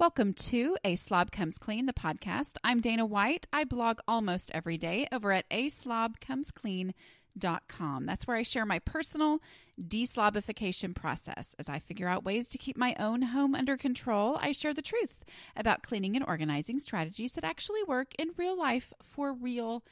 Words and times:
Welcome 0.00 0.32
to 0.32 0.76
A 0.82 0.96
Slob 0.96 1.30
Comes 1.30 1.58
Clean, 1.58 1.84
the 1.84 1.92
podcast. 1.92 2.56
I'm 2.64 2.80
Dana 2.80 3.04
White. 3.04 3.46
I 3.52 3.64
blog 3.64 3.98
almost 4.08 4.50
every 4.54 4.78
day 4.78 5.06
over 5.12 5.30
at 5.30 5.46
aslobcomesclean.com. 5.50 8.06
That's 8.06 8.26
where 8.26 8.38
I 8.38 8.42
share 8.42 8.64
my 8.64 8.78
personal 8.78 9.40
deslobification 9.78 10.94
process. 10.94 11.54
As 11.58 11.68
I 11.68 11.80
figure 11.80 12.08
out 12.08 12.24
ways 12.24 12.48
to 12.48 12.56
keep 12.56 12.78
my 12.78 12.96
own 12.98 13.20
home 13.20 13.54
under 13.54 13.76
control, 13.76 14.38
I 14.40 14.52
share 14.52 14.72
the 14.72 14.80
truth 14.80 15.22
about 15.54 15.82
cleaning 15.82 16.16
and 16.16 16.24
organizing 16.26 16.78
strategies 16.78 17.34
that 17.34 17.44
actually 17.44 17.82
work 17.82 18.14
in 18.18 18.30
real 18.38 18.58
life 18.58 18.94
for 19.02 19.34
real 19.34 19.84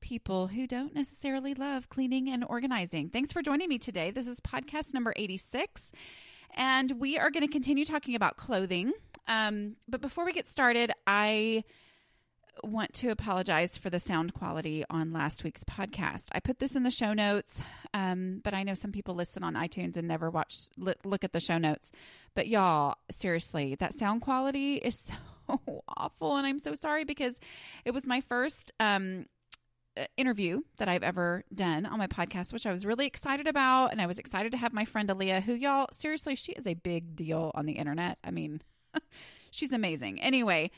people 0.00 0.48
who 0.48 0.66
don't 0.66 0.92
necessarily 0.92 1.54
love 1.54 1.88
cleaning 1.88 2.28
and 2.28 2.44
organizing. 2.48 3.10
Thanks 3.10 3.32
for 3.32 3.42
joining 3.42 3.68
me 3.68 3.78
today. 3.78 4.10
This 4.10 4.26
is 4.26 4.40
podcast 4.40 4.92
number 4.92 5.14
86, 5.14 5.92
and 6.52 6.98
we 6.98 7.16
are 7.16 7.30
going 7.30 7.46
to 7.46 7.52
continue 7.52 7.84
talking 7.84 8.16
about 8.16 8.36
clothing. 8.36 8.92
Um, 9.28 9.76
but 9.88 10.00
before 10.00 10.24
we 10.24 10.32
get 10.32 10.46
started, 10.46 10.92
I 11.06 11.64
want 12.62 12.92
to 12.92 13.08
apologize 13.08 13.76
for 13.76 13.90
the 13.90 13.98
sound 13.98 14.34
quality 14.34 14.84
on 14.90 15.12
last 15.12 15.42
week's 15.42 15.64
podcast. 15.64 16.24
I 16.32 16.40
put 16.40 16.58
this 16.58 16.76
in 16.76 16.82
the 16.82 16.90
show 16.90 17.14
notes, 17.14 17.60
um, 17.94 18.40
but 18.44 18.54
I 18.54 18.62
know 18.62 18.74
some 18.74 18.92
people 18.92 19.14
listen 19.14 19.42
on 19.42 19.54
iTunes 19.54 19.96
and 19.96 20.06
never 20.06 20.30
watch 20.30 20.68
look 20.76 21.24
at 21.24 21.32
the 21.32 21.40
show 21.40 21.58
notes. 21.58 21.90
But 22.34 22.48
y'all, 22.48 22.96
seriously, 23.10 23.74
that 23.76 23.94
sound 23.94 24.22
quality 24.22 24.74
is 24.76 24.98
so 25.48 25.82
awful, 25.96 26.36
and 26.36 26.46
I'm 26.46 26.58
so 26.58 26.74
sorry 26.74 27.04
because 27.04 27.40
it 27.84 27.92
was 27.92 28.06
my 28.06 28.20
first 28.20 28.70
um, 28.78 29.26
uh, 29.96 30.04
interview 30.16 30.60
that 30.78 30.88
I've 30.88 31.02
ever 31.02 31.44
done 31.54 31.86
on 31.86 31.98
my 31.98 32.06
podcast, 32.06 32.52
which 32.52 32.66
I 32.66 32.70
was 32.70 32.86
really 32.86 33.06
excited 33.06 33.46
about. 33.46 33.92
And 33.92 34.00
I 34.00 34.06
was 34.06 34.18
excited 34.18 34.52
to 34.52 34.58
have 34.58 34.72
my 34.72 34.84
friend 34.84 35.08
Aaliyah, 35.08 35.42
who, 35.42 35.54
y'all, 35.54 35.86
seriously, 35.92 36.34
she 36.34 36.52
is 36.52 36.66
a 36.66 36.74
big 36.74 37.16
deal 37.16 37.50
on 37.54 37.66
the 37.66 37.74
internet. 37.74 38.18
I 38.24 38.30
mean, 38.30 38.62
she's 39.50 39.72
amazing. 39.72 40.20
Anyway, 40.20 40.70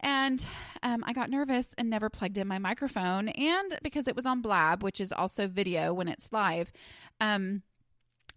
and 0.00 0.46
um, 0.82 1.04
I 1.06 1.12
got 1.12 1.30
nervous 1.30 1.74
and 1.76 1.90
never 1.90 2.08
plugged 2.08 2.38
in 2.38 2.48
my 2.48 2.58
microphone. 2.58 3.28
And 3.28 3.78
because 3.82 4.08
it 4.08 4.16
was 4.16 4.26
on 4.26 4.40
Blab, 4.40 4.82
which 4.82 5.00
is 5.00 5.12
also 5.12 5.46
video 5.46 5.92
when 5.92 6.08
it's 6.08 6.32
live, 6.32 6.72
um, 7.20 7.62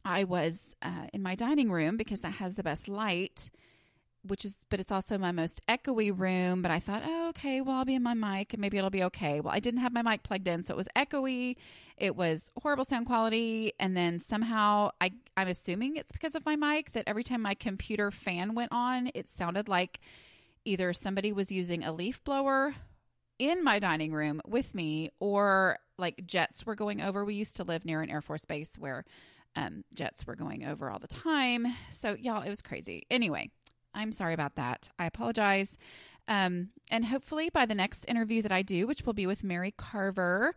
I 0.06 0.26
was 0.26 0.76
uh, 0.82 1.08
in 1.14 1.24
my 1.24 1.36
dining 1.36 1.72
room 1.72 1.96
because 1.96 2.22
that 2.22 2.34
has 2.34 2.56
the 2.56 2.64
best 2.64 2.90
light, 2.90 3.50
which 4.26 4.46
is, 4.46 4.66
but 4.70 4.80
it's 4.80 4.92
also 4.92 5.18
my 5.18 5.32
most 5.32 5.62
echoey 5.68 6.18
room. 6.18 6.62
But 6.62 6.72
I 6.72 6.80
thought, 6.80 7.04
oh, 7.06 7.30
okay, 7.30 7.62
well, 7.62 7.78
I'll 7.78 7.86
be 7.86 7.96
in 7.96 8.04
my 8.04 8.14
mic 8.14 8.54
and 8.54 8.62
maybe 8.62 8.78
it'll 8.78 8.90
be 8.90 9.04
okay. 9.04 9.42
Well, 9.42 9.54
I 9.54 9.60
didn't 9.60 9.82
have 9.82 9.94
my 9.94 10.02
mic 10.02 10.24
plugged 10.24 10.48
in, 10.48 10.64
so 10.64 10.74
it 10.74 10.78
was 10.78 10.88
echoey. 10.96 11.56
It 11.98 12.16
was 12.16 12.52
horrible 12.62 12.86
sound 12.86 13.06
quality. 13.06 13.74
And 13.80 13.96
then 13.96 14.20
somehow 14.20 14.92
I, 15.02 15.12
I'm 15.38 15.48
assuming 15.48 15.96
it's 15.96 16.12
because 16.12 16.36
of 16.36 16.46
my 16.46 16.56
mic 16.56 16.94
that 16.94 17.04
every 17.08 17.24
time 17.24 17.42
my 17.42 17.54
computer 17.54 18.12
fan 18.12 18.56
went 18.56 18.72
on, 18.72 19.12
it 19.14 19.30
sounded 19.30 19.68
like 19.68 20.00
either 20.66 20.94
somebody 20.94 21.34
was 21.34 21.52
using 21.52 21.84
a 21.84 21.92
leaf 21.92 22.24
blower 22.24 22.74
in 23.40 23.64
my 23.64 23.80
dining 23.80 24.14
room 24.14 24.42
with 24.48 24.74
me 24.74 25.10
or 25.20 25.78
like 25.98 26.26
jets 26.26 26.66
were 26.66 26.76
going 26.76 27.02
over. 27.02 27.26
We 27.26 27.36
used 27.36 27.58
to 27.58 27.64
live 27.64 27.86
near 27.86 28.02
an 28.02 28.10
Air 28.10 28.22
Force 28.22 28.46
base 28.46 28.78
where 28.78 29.06
um, 29.56 29.84
jets 29.94 30.26
were 30.26 30.36
going 30.36 30.66
over 30.66 30.90
all 30.90 31.00
the 31.00 31.08
time. 31.08 31.68
So, 31.92 32.16
y'all, 32.20 32.42
it 32.42 32.50
was 32.50 32.62
crazy. 32.62 33.06
Anyway, 33.12 33.52
I'm 33.94 34.12
sorry 34.12 34.34
about 34.34 34.56
that. 34.56 34.90
I 34.98 35.06
apologize. 35.06 35.78
Um, 36.28 36.70
and 36.90 37.06
hopefully, 37.06 37.50
by 37.50 37.66
the 37.66 37.76
next 37.76 38.06
interview 38.06 38.42
that 38.42 38.52
I 38.52 38.62
do, 38.62 38.88
which 38.88 39.06
will 39.06 39.14
be 39.14 39.28
with 39.28 39.44
Mary 39.44 39.74
Carver 39.76 40.56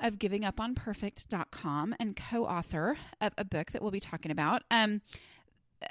of 0.00 0.18
givinguponperfect.com 0.18 1.96
and 1.98 2.16
co 2.16 2.44
author 2.44 2.98
of 3.20 3.32
a 3.38 3.44
book 3.44 3.72
that 3.72 3.82
we'll 3.82 3.90
be 3.90 4.00
talking 4.00 4.30
about, 4.30 4.62
um, 4.70 5.00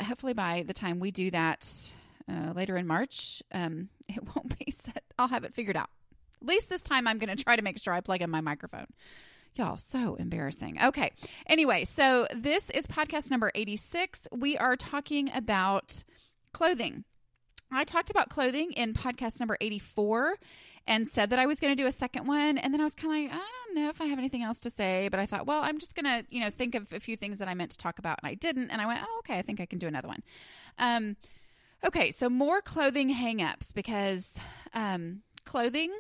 hopefully, 0.02 0.34
by 0.34 0.64
the 0.68 0.74
time 0.74 1.00
we 1.00 1.12
do 1.12 1.32
that, 1.32 1.96
uh, 2.30 2.54
later 2.54 2.78
in 2.78 2.88
March. 2.88 3.42
Um, 3.52 3.90
it 4.10 4.24
won't 4.36 4.58
be 4.60 4.72
set. 4.72 5.04
I'll 5.18 5.28
have 5.30 5.44
it 5.44 5.54
figured 5.54 5.78
out. 5.78 5.90
At 6.42 6.48
least 6.48 6.70
this 6.70 6.84
time, 6.84 7.08
I'm 7.08 7.18
going 7.18 7.36
to 7.36 7.44
try 7.44 7.56
to 7.56 7.62
make 7.62 7.80
sure 7.80 7.94
I 7.94 8.02
plug 8.02 8.22
in 8.22 8.30
my 8.30 8.42
microphone. 8.42 8.88
Y'all, 9.56 9.78
so 9.78 10.16
embarrassing. 10.16 10.78
Okay. 10.84 11.12
Anyway, 11.48 11.84
so 11.84 12.28
this 12.36 12.70
is 12.70 12.86
podcast 12.86 13.32
number 13.32 13.52
86. 13.56 14.28
We 14.32 14.56
are 14.56 14.76
talking 14.76 15.32
about 15.34 16.04
clothing. 16.54 17.04
I 17.72 17.84
talked 17.84 18.10
about 18.10 18.30
clothing 18.30 18.72
in 18.74 18.94
podcast 18.94 19.40
number 19.40 19.58
84 19.60 20.38
and 20.88 21.08
said 21.08 21.30
that 21.32 21.40
I 21.40 21.46
was 21.46 21.60
going 21.60 21.76
to 21.76 21.82
do 21.82 21.88
a 21.88 21.92
second 21.92 22.28
one. 22.28 22.58
And 22.58 22.74
then 22.74 22.80
I 22.80 22.86
was 22.86 22.96
kind 22.96 23.14
of 23.14 23.32
like, 23.32 23.42
I 23.42 23.46
don't 23.66 23.76
know 23.76 23.90
if 23.90 24.00
I 24.00 24.06
have 24.06 24.20
anything 24.20 24.44
else 24.44 24.60
to 24.62 24.70
say. 24.70 25.10
But 25.10 25.20
I 25.20 25.26
thought, 25.26 25.46
well, 25.46 25.62
I'm 25.64 25.80
just 25.80 25.96
going 25.96 26.06
to, 26.06 26.26
you 26.30 26.40
know, 26.40 26.50
think 26.50 26.76
of 26.76 26.94
a 26.94 27.00
few 27.00 27.18
things 27.18 27.40
that 27.40 27.50
I 27.50 27.54
meant 27.54 27.72
to 27.72 27.78
talk 27.78 28.00
about 28.00 28.20
and 28.24 28.30
I 28.30 28.36
didn't. 28.36 28.70
And 28.70 28.82
I 28.82 28.86
went, 28.86 29.02
oh, 29.04 29.20
okay, 29.20 29.38
I 29.38 29.42
think 29.42 29.60
I 29.60 29.66
can 29.66 29.80
do 29.80 29.88
another 29.88 30.08
one. 30.08 30.24
Um, 30.80 31.18
Okay, 31.86 32.12
so 32.12 32.30
more 32.30 32.62
clothing 32.62 33.14
hangups 33.14 33.74
because 33.74 34.40
um, 34.74 35.22
clothing, 35.46 35.94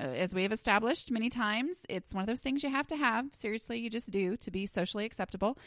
as 0.00 0.34
we 0.34 0.42
have 0.42 0.52
established 0.52 1.10
many 1.10 1.28
times, 1.28 1.78
it's 1.88 2.14
one 2.14 2.22
of 2.22 2.26
those 2.26 2.40
things 2.40 2.62
you 2.62 2.70
have 2.70 2.86
to 2.88 2.96
have. 2.96 3.26
Seriously, 3.32 3.78
you 3.78 3.90
just 3.90 4.10
do 4.10 4.36
to 4.38 4.50
be 4.50 4.66
socially 4.66 5.04
acceptable. 5.04 5.58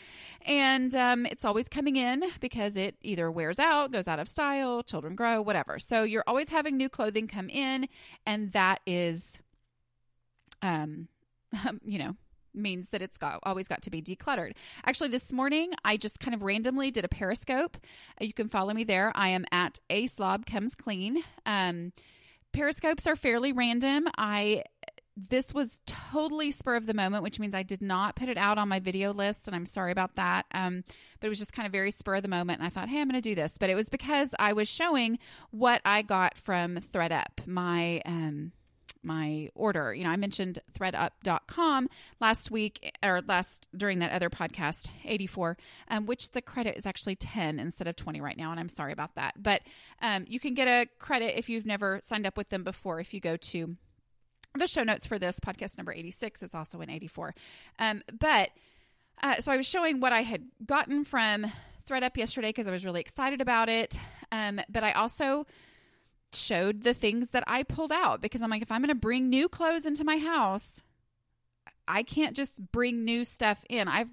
And 0.45 0.95
um, 0.95 1.25
it's 1.25 1.45
always 1.45 1.69
coming 1.69 1.95
in 1.95 2.23
because 2.39 2.75
it 2.75 2.95
either 3.01 3.29
wears 3.29 3.59
out, 3.59 3.91
goes 3.91 4.07
out 4.07 4.19
of 4.19 4.27
style, 4.27 4.83
children 4.83 5.15
grow, 5.15 5.41
whatever. 5.41 5.79
So 5.79 6.03
you're 6.03 6.23
always 6.27 6.49
having 6.49 6.77
new 6.77 6.89
clothing 6.89 7.27
come 7.27 7.49
in, 7.49 7.87
and 8.25 8.51
that 8.53 8.79
is, 8.85 9.41
um, 10.61 11.07
you 11.85 11.99
know, 11.99 12.15
means 12.55 12.89
that 12.89 13.01
it's 13.01 13.17
got 13.17 13.39
always 13.43 13.67
got 13.67 13.81
to 13.81 13.89
be 13.89 14.01
decluttered. 14.01 14.53
Actually, 14.85 15.09
this 15.09 15.33
morning 15.33 15.73
I 15.83 15.97
just 15.97 16.19
kind 16.19 16.35
of 16.35 16.43
randomly 16.43 16.91
did 16.91 17.05
a 17.05 17.07
Periscope. 17.07 17.77
Uh, 18.21 18.25
you 18.25 18.33
can 18.33 18.47
follow 18.47 18.73
me 18.73 18.83
there. 18.83 19.11
I 19.15 19.29
am 19.29 19.45
at 19.51 19.79
a 19.89 20.07
slob 20.07 20.45
comes 20.45 20.75
clean. 20.75 21.23
Um, 21.45 21.93
periscopes 22.53 23.07
are 23.07 23.15
fairly 23.15 23.51
random. 23.51 24.07
I 24.17 24.63
this 25.15 25.53
was 25.53 25.79
totally 25.85 26.49
spur 26.49 26.75
of 26.75 26.87
the 26.87 26.93
moment, 26.93 27.23
which 27.23 27.39
means 27.39 27.53
I 27.53 27.61
did 27.63 27.81
not 27.81 28.15
put 28.15 28.29
it 28.29 28.37
out 28.37 28.57
on 28.57 28.67
my 28.67 28.79
video 28.79 29.13
list, 29.13 29.47
and 29.47 29.55
I'm 29.55 29.65
sorry 29.65 29.91
about 29.91 30.15
that. 30.15 30.45
Um, 30.53 30.83
but 31.19 31.27
it 31.27 31.29
was 31.29 31.39
just 31.39 31.53
kind 31.53 31.65
of 31.65 31.71
very 31.71 31.91
spur 31.91 32.15
of 32.15 32.23
the 32.23 32.27
moment, 32.27 32.59
and 32.59 32.65
I 32.65 32.69
thought, 32.69 32.89
hey, 32.89 32.99
I'm 32.99 33.09
going 33.09 33.21
to 33.21 33.29
do 33.29 33.35
this. 33.35 33.57
But 33.59 33.69
it 33.69 33.75
was 33.75 33.89
because 33.89 34.33
I 34.39 34.53
was 34.53 34.67
showing 34.67 35.19
what 35.51 35.81
I 35.85 36.01
got 36.01 36.37
from 36.37 36.77
ThredUp, 36.77 37.45
my 37.45 38.01
um, 38.05 38.53
my 39.03 39.49
order. 39.55 39.93
You 39.93 40.03
know, 40.03 40.09
I 40.09 40.15
mentioned 40.15 40.59
thredup.com 40.73 41.89
last 42.19 42.51
week 42.51 42.93
or 43.03 43.21
last 43.27 43.67
during 43.75 43.99
that 43.99 44.11
other 44.11 44.29
podcast, 44.29 44.89
84, 45.05 45.57
um, 45.89 46.05
which 46.05 46.31
the 46.31 46.41
credit 46.41 46.77
is 46.77 46.85
actually 46.85 47.15
10 47.15 47.59
instead 47.59 47.87
of 47.87 47.95
20 47.95 48.21
right 48.21 48.37
now. 48.37 48.51
And 48.51 48.59
I'm 48.59 48.69
sorry 48.69 48.91
about 48.93 49.15
that. 49.15 49.41
But 49.41 49.61
um, 50.01 50.25
you 50.27 50.39
can 50.39 50.53
get 50.53 50.67
a 50.67 50.87
credit 50.99 51.37
if 51.37 51.49
you've 51.49 51.65
never 51.65 51.99
signed 52.03 52.25
up 52.25 52.37
with 52.37 52.49
them 52.49 52.63
before 52.63 52.99
if 52.99 53.13
you 53.13 53.19
go 53.19 53.37
to 53.37 53.75
the 54.55 54.67
show 54.67 54.83
notes 54.83 55.05
for 55.05 55.17
this 55.17 55.39
podcast 55.39 55.77
number 55.77 55.93
86. 55.93 56.43
It's 56.43 56.55
also 56.55 56.81
in 56.81 56.89
84. 56.89 57.33
Um, 57.79 58.03
but 58.19 58.49
uh, 59.21 59.35
so 59.41 59.51
I 59.51 59.57
was 59.57 59.67
showing 59.67 59.99
what 59.99 60.13
I 60.13 60.21
had 60.21 60.43
gotten 60.65 61.05
from 61.05 61.51
ThredUp 61.89 62.17
yesterday 62.17 62.49
because 62.49 62.67
I 62.67 62.71
was 62.71 62.85
really 62.85 63.01
excited 63.01 63.41
about 63.41 63.69
it. 63.69 63.97
Um, 64.31 64.61
but 64.69 64.83
I 64.83 64.93
also 64.93 65.45
showed 66.35 66.83
the 66.83 66.93
things 66.93 67.31
that 67.31 67.43
I 67.47 67.63
pulled 67.63 67.91
out 67.91 68.21
because 68.21 68.41
I'm 68.41 68.49
like, 68.49 68.61
if 68.61 68.71
I'm 68.71 68.81
going 68.81 68.89
to 68.89 68.95
bring 68.95 69.29
new 69.29 69.47
clothes 69.47 69.85
into 69.85 70.03
my 70.03 70.17
house, 70.17 70.81
I 71.87 72.03
can't 72.03 72.35
just 72.35 72.71
bring 72.71 73.03
new 73.03 73.25
stuff 73.25 73.63
in. 73.69 73.87
I've, 73.87 74.09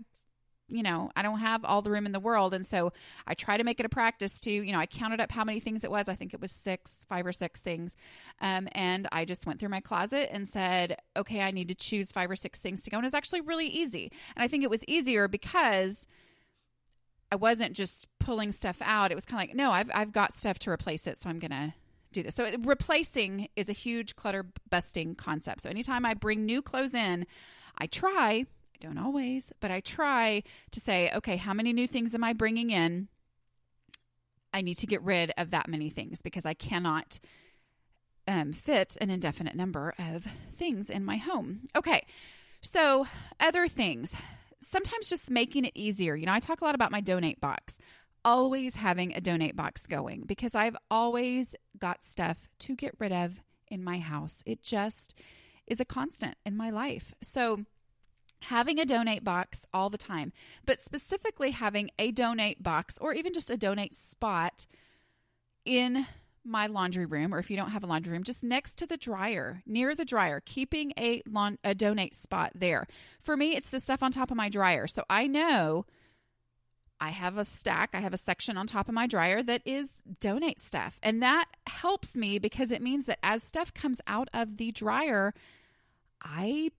you 0.68 0.82
know, 0.82 1.10
I 1.16 1.22
don't 1.22 1.40
have 1.40 1.64
all 1.64 1.82
the 1.82 1.90
room 1.90 2.06
in 2.06 2.12
the 2.12 2.20
world. 2.20 2.54
And 2.54 2.64
so 2.64 2.92
I 3.26 3.34
try 3.34 3.56
to 3.56 3.64
make 3.64 3.80
it 3.80 3.86
a 3.86 3.88
practice 3.88 4.40
to, 4.42 4.50
you 4.50 4.72
know, 4.72 4.78
I 4.78 4.86
counted 4.86 5.20
up 5.20 5.32
how 5.32 5.44
many 5.44 5.60
things 5.60 5.82
it 5.82 5.90
was. 5.90 6.08
I 6.08 6.14
think 6.14 6.32
it 6.32 6.40
was 6.40 6.52
six, 6.52 7.04
five 7.08 7.26
or 7.26 7.32
six 7.32 7.60
things. 7.60 7.96
Um, 8.40 8.68
and 8.72 9.08
I 9.10 9.24
just 9.24 9.46
went 9.46 9.58
through 9.58 9.68
my 9.70 9.80
closet 9.80 10.30
and 10.32 10.48
said, 10.48 10.96
okay, 11.16 11.40
I 11.42 11.50
need 11.50 11.68
to 11.68 11.74
choose 11.74 12.12
five 12.12 12.30
or 12.30 12.36
six 12.36 12.60
things 12.60 12.82
to 12.84 12.90
go. 12.90 12.98
And 12.98 13.06
it's 13.06 13.14
actually 13.14 13.40
really 13.40 13.66
easy. 13.66 14.12
And 14.36 14.44
I 14.44 14.48
think 14.48 14.62
it 14.64 14.70
was 14.70 14.84
easier 14.86 15.28
because. 15.28 16.06
I 17.32 17.36
wasn't 17.36 17.76
just 17.76 18.08
pulling 18.18 18.50
stuff 18.50 18.78
out. 18.82 19.12
It 19.12 19.14
was 19.14 19.24
kind 19.24 19.40
of 19.40 19.48
like, 19.48 19.56
no, 19.56 19.70
I've 19.70 19.88
I've 19.94 20.10
got 20.10 20.32
stuff 20.32 20.58
to 20.60 20.70
replace 20.72 21.06
it, 21.06 21.16
so 21.16 21.30
I'm 21.30 21.38
gonna 21.38 21.74
do 22.12 22.22
this. 22.22 22.34
So 22.34 22.48
replacing 22.62 23.48
is 23.56 23.68
a 23.68 23.72
huge 23.72 24.16
clutter 24.16 24.46
busting 24.68 25.14
concept. 25.14 25.62
So 25.62 25.70
anytime 25.70 26.04
I 26.04 26.14
bring 26.14 26.44
new 26.44 26.62
clothes 26.62 26.94
in, 26.94 27.26
I 27.78 27.86
try, 27.86 28.46
I 28.74 28.78
don't 28.80 28.98
always, 28.98 29.52
but 29.60 29.70
I 29.70 29.80
try 29.80 30.42
to 30.70 30.80
say, 30.80 31.10
okay, 31.14 31.36
how 31.36 31.54
many 31.54 31.72
new 31.72 31.86
things 31.86 32.14
am 32.14 32.24
I 32.24 32.32
bringing 32.32 32.70
in? 32.70 33.08
I 34.52 34.62
need 34.62 34.76
to 34.78 34.86
get 34.86 35.02
rid 35.02 35.32
of 35.38 35.50
that 35.52 35.68
many 35.68 35.90
things 35.90 36.22
because 36.22 36.44
I 36.44 36.54
cannot 36.54 37.20
um, 38.26 38.52
fit 38.52 38.96
an 39.00 39.10
indefinite 39.10 39.54
number 39.54 39.94
of 39.98 40.26
things 40.56 40.90
in 40.90 41.04
my 41.04 41.16
home. 41.16 41.68
Okay, 41.76 42.04
so 42.60 43.06
other 43.38 43.68
things. 43.68 44.16
Sometimes 44.62 45.08
just 45.08 45.30
making 45.30 45.64
it 45.64 45.72
easier. 45.74 46.14
You 46.14 46.26
know, 46.26 46.32
I 46.32 46.40
talk 46.40 46.60
a 46.60 46.64
lot 46.64 46.74
about 46.74 46.92
my 46.92 47.00
donate 47.00 47.40
box. 47.40 47.78
Always 48.24 48.76
having 48.76 49.14
a 49.14 49.20
donate 49.20 49.56
box 49.56 49.86
going 49.86 50.24
because 50.26 50.54
I've 50.54 50.76
always 50.90 51.54
got 51.78 52.04
stuff 52.04 52.48
to 52.60 52.76
get 52.76 52.94
rid 52.98 53.12
of 53.12 53.40
in 53.68 53.82
my 53.82 53.98
house. 53.98 54.42
It 54.44 54.62
just 54.62 55.14
is 55.66 55.80
a 55.80 55.84
constant 55.84 56.36
in 56.44 56.56
my 56.56 56.70
life. 56.70 57.14
So, 57.22 57.64
having 58.44 58.78
a 58.78 58.86
donate 58.86 59.22
box 59.22 59.66
all 59.72 59.90
the 59.90 59.98
time, 59.98 60.32
but 60.64 60.80
specifically 60.80 61.50
having 61.50 61.90
a 61.98 62.10
donate 62.10 62.62
box 62.62 62.98
or 62.98 63.12
even 63.12 63.34
just 63.34 63.50
a 63.50 63.56
donate 63.56 63.94
spot 63.94 64.66
in 65.64 66.06
my 66.44 66.66
laundry 66.66 67.04
room, 67.04 67.34
or 67.34 67.38
if 67.38 67.50
you 67.50 67.56
don't 67.56 67.70
have 67.70 67.84
a 67.84 67.86
laundry 67.86 68.12
room, 68.12 68.24
just 68.24 68.42
next 68.42 68.76
to 68.78 68.86
the 68.86 68.96
dryer, 68.96 69.62
near 69.66 69.94
the 69.94 70.04
dryer, 70.04 70.40
keeping 70.44 70.92
a, 70.98 71.22
lawn, 71.28 71.58
a 71.62 71.74
donate 71.74 72.14
spot 72.14 72.52
there. 72.54 72.86
For 73.20 73.36
me, 73.36 73.54
it's 73.54 73.70
the 73.70 73.80
stuff 73.80 74.02
on 74.02 74.10
top 74.10 74.30
of 74.30 74.36
my 74.36 74.48
dryer. 74.48 74.86
So 74.86 75.04
I 75.10 75.26
know 75.26 75.84
I 77.00 77.10
have 77.10 77.38
a 77.38 77.44
stack, 77.44 77.90
I 77.94 78.00
have 78.00 78.12
a 78.12 78.18
section 78.18 78.56
on 78.56 78.66
top 78.66 78.88
of 78.88 78.94
my 78.94 79.06
dryer 79.06 79.42
that 79.42 79.62
is 79.64 80.02
donate 80.20 80.60
stuff. 80.60 80.98
And 81.02 81.22
that 81.22 81.46
helps 81.66 82.16
me 82.16 82.38
because 82.38 82.70
it 82.70 82.82
means 82.82 83.06
that 83.06 83.18
as 83.22 83.42
stuff 83.42 83.72
comes 83.72 84.00
out 84.06 84.28
of 84.34 84.58
the 84.58 84.70
dryer, 84.72 85.32
I 86.22 86.70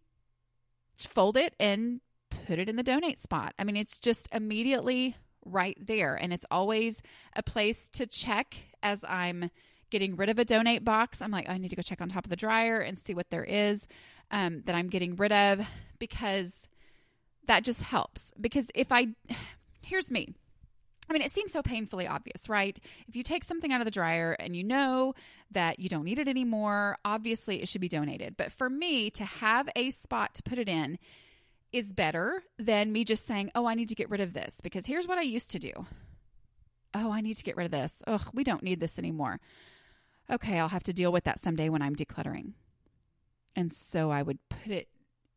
fold 0.98 1.38
it 1.38 1.56
and 1.60 2.02
put 2.46 2.60
it 2.60 2.70
in 2.70 2.76
the 2.76 2.84
donate 2.84 3.20
spot. 3.20 3.54
I 3.58 3.64
mean, 3.64 3.76
it's 3.76 4.00
just 4.00 4.30
immediately 4.34 5.16
right 5.46 5.78
there. 5.80 6.16
And 6.16 6.32
it's 6.32 6.46
always 6.52 7.02
a 7.36 7.44
place 7.44 7.90
to 7.90 8.06
check 8.06 8.56
as 8.84 9.04
I'm 9.08 9.50
getting 9.90 10.16
rid 10.16 10.30
of 10.30 10.40
a 10.40 10.46
donate 10.46 10.86
box. 10.86 11.22
I'm 11.22 11.32
like, 11.32 11.48
oh, 11.50 11.54
I 11.54 11.58
need 11.58 11.70
to 11.70 11.76
go 11.76 11.82
check 11.82 12.02
on 12.02 12.10
top 12.10 12.26
of 12.26 12.30
the 12.30 12.36
dryer 12.36 12.78
and 12.78 12.98
see 12.98 13.14
what 13.14 13.30
there 13.30 13.44
is 13.44 13.88
um, 14.32 14.62
that 14.66 14.76
I'm 14.76 14.88
getting 14.88 15.16
rid 15.16 15.32
of 15.32 15.66
because 16.00 16.68
that 17.48 17.64
just 17.64 17.84
helps. 17.84 18.32
Because 18.40 18.72
if 18.74 18.92
I, 18.92 19.10
here's 19.92 20.10
me. 20.10 20.34
I 21.10 21.14
mean, 21.14 21.22
it 21.22 21.34
seems 21.34 21.52
so 21.52 21.62
painfully 21.62 22.08
obvious, 22.08 22.48
right? 22.48 22.80
If 23.10 23.18
you 23.18 23.24
take 23.24 23.44
something 23.44 23.74
out 23.74 23.82
of 23.82 23.86
the 23.86 23.92
dryer 23.92 24.38
and 24.40 24.56
you 24.56 24.64
know 24.64 25.14
that 25.52 25.80
you 25.80 25.90
don't 25.90 26.06
need 26.06 26.18
it 26.18 26.30
anymore, 26.30 26.98
obviously 27.04 27.62
it 27.62 27.68
should 27.68 27.82
be 27.82 27.90
donated. 27.90 28.38
But 28.38 28.54
for 28.54 28.70
me 28.70 29.10
to 29.10 29.26
have 29.26 29.68
a 29.76 29.92
spot 29.92 30.34
to 30.36 30.44
put 30.44 30.58
it 30.58 30.70
in 30.70 30.98
is 31.74 31.92
better 31.92 32.44
than 32.58 32.94
me 32.94 33.04
just 33.04 33.26
saying, 33.26 33.52
oh, 33.54 33.66
I 33.66 33.74
need 33.74 33.90
to 33.90 33.96
get 33.96 34.10
rid 34.10 34.22
of 34.22 34.32
this. 34.32 34.62
Because 34.64 34.86
here's 34.86 35.08
what 35.08 35.18
I 35.18 35.24
used 35.24 35.52
to 35.52 35.60
do 35.60 35.74
oh, 36.94 37.12
I 37.12 37.22
need 37.22 37.36
to 37.36 37.44
get 37.44 37.58
rid 37.58 37.66
of 37.66 37.72
this. 37.72 38.02
Ugh, 38.08 38.30
we 38.34 38.44
don't 38.44 38.64
need 38.64 38.80
this 38.80 38.98
anymore. 38.98 39.40
Okay, 40.30 40.60
I'll 40.60 40.70
have 40.70 40.84
to 40.84 40.94
deal 40.94 41.12
with 41.12 41.26
that 41.26 41.40
someday 41.40 41.70
when 41.70 41.82
I'm 41.82 41.96
decluttering. 41.96 42.54
And 43.56 43.72
so 43.74 44.10
I 44.10 44.22
would 44.22 44.40
put 44.50 44.72
it 44.72 44.88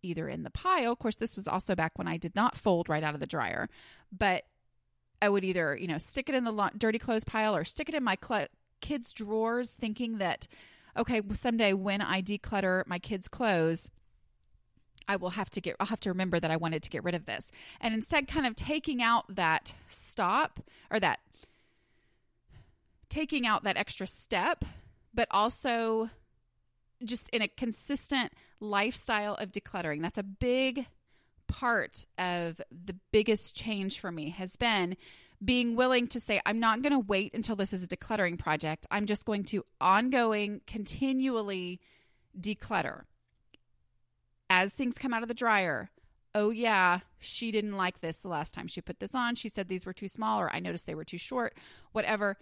either 0.05 0.29
in 0.29 0.43
the 0.43 0.51
pile. 0.51 0.93
Of 0.93 0.99
course, 0.99 1.17
this 1.17 1.37
was 1.37 1.49
also 1.49 1.75
back 1.75 1.99
when 1.99 2.07
I 2.09 2.17
did 2.17 2.37
not 2.37 2.57
fold 2.57 2.89
right 2.89 3.03
out 3.03 3.15
of 3.15 3.21
the 3.21 3.27
dryer, 3.27 3.69
but 4.13 4.45
I 5.23 5.29
would 5.29 5.45
either, 5.45 5.77
you 5.77 5.87
know, 5.87 5.99
stick 5.99 6.29
it 6.29 6.35
in 6.35 6.45
the 6.45 6.71
dirty 6.77 6.99
clothes 6.99 7.25
pile 7.25 7.57
or 7.57 7.65
stick 7.65 7.89
it 7.89 7.95
in 7.95 8.05
my 8.05 8.17
cl- 8.23 8.49
kids' 8.81 9.13
drawers, 9.13 9.71
thinking 9.71 10.19
that, 10.19 10.47
okay, 10.97 11.23
someday 11.33 11.73
when 11.73 12.03
I 12.03 12.21
declutter 12.21 12.87
my 12.87 12.99
kids' 12.99 13.29
clothes, 13.29 13.89
I 15.09 15.17
will 15.17 15.31
have 15.31 15.51
to 15.51 15.61
get, 15.61 15.77
I'll 15.81 15.87
have 15.87 16.01
to 16.01 16.11
remember 16.11 16.41
that 16.41 16.51
I 16.51 16.57
wanted 16.57 16.83
to 16.83 16.91
get 16.91 17.05
rid 17.05 17.15
of 17.15 17.27
this. 17.27 17.51
And 17.81 17.95
instead, 17.95 18.29
kind 18.29 18.47
of 18.47 18.55
taking 18.55 19.03
out 19.03 19.35
that 19.35 19.75
stop 19.89 20.61
or 20.91 21.01
that, 21.01 21.21
taking 23.09 23.47
out 23.47 23.65
that 23.65 23.77
extra 23.77 24.07
step, 24.07 24.65
but 25.13 25.29
also 25.31 26.11
just 27.03 27.29
in 27.31 27.43
a 27.43 27.49
consistent 27.49 28.33
lifestyle 28.61 29.35
of 29.35 29.53
decluttering. 29.53 30.03
That's 30.03 30.19
a 30.19 30.23
big 30.23 30.87
part 31.49 32.07
of 32.19 32.61
the 32.71 32.97
biggest 33.13 33.55
change 33.55 34.01
for 34.01 34.11
me 34.11 34.31
has 34.31 34.57
been 34.57 34.97
being 35.45 35.77
willing 35.77 36.07
to 36.09 36.21
say, 36.21 36.41
I'm 36.47 36.61
not 36.61 36.83
going 36.83 36.93
to 36.93 36.99
wait 36.99 37.35
until 37.35 37.57
this 37.57 37.73
is 37.73 37.83
a 37.83 37.89
decluttering 37.89 38.39
project. 38.39 38.87
I'm 38.91 39.07
just 39.07 39.27
going 39.27 39.45
to 39.45 39.65
ongoing, 39.81 40.63
continually 40.67 41.81
declutter 42.39 43.03
as 44.51 44.73
things 44.73 44.99
come 44.99 45.13
out 45.13 45.23
of 45.23 45.29
the 45.29 45.35
dryer, 45.35 45.91
oh 46.35 46.51
yeah, 46.51 47.01
she 47.19 47.51
didn't 47.51 47.77
like 47.77 48.01
this 48.01 48.19
the 48.19 48.29
last 48.29 48.55
time 48.55 48.67
she 48.67 48.81
put 48.81 49.01
this 49.01 49.15
on. 49.15 49.35
She 49.35 49.49
said 49.49 49.69
these 49.69 49.87
were 49.87 49.93
too 49.93 50.09
small, 50.09 50.41
or 50.41 50.55
I 50.55 50.61
noticed 50.61 50.87
they 50.87 50.95
were 50.95 51.05
too 51.05 51.19
short, 51.19 51.57
whatever. 51.93 52.37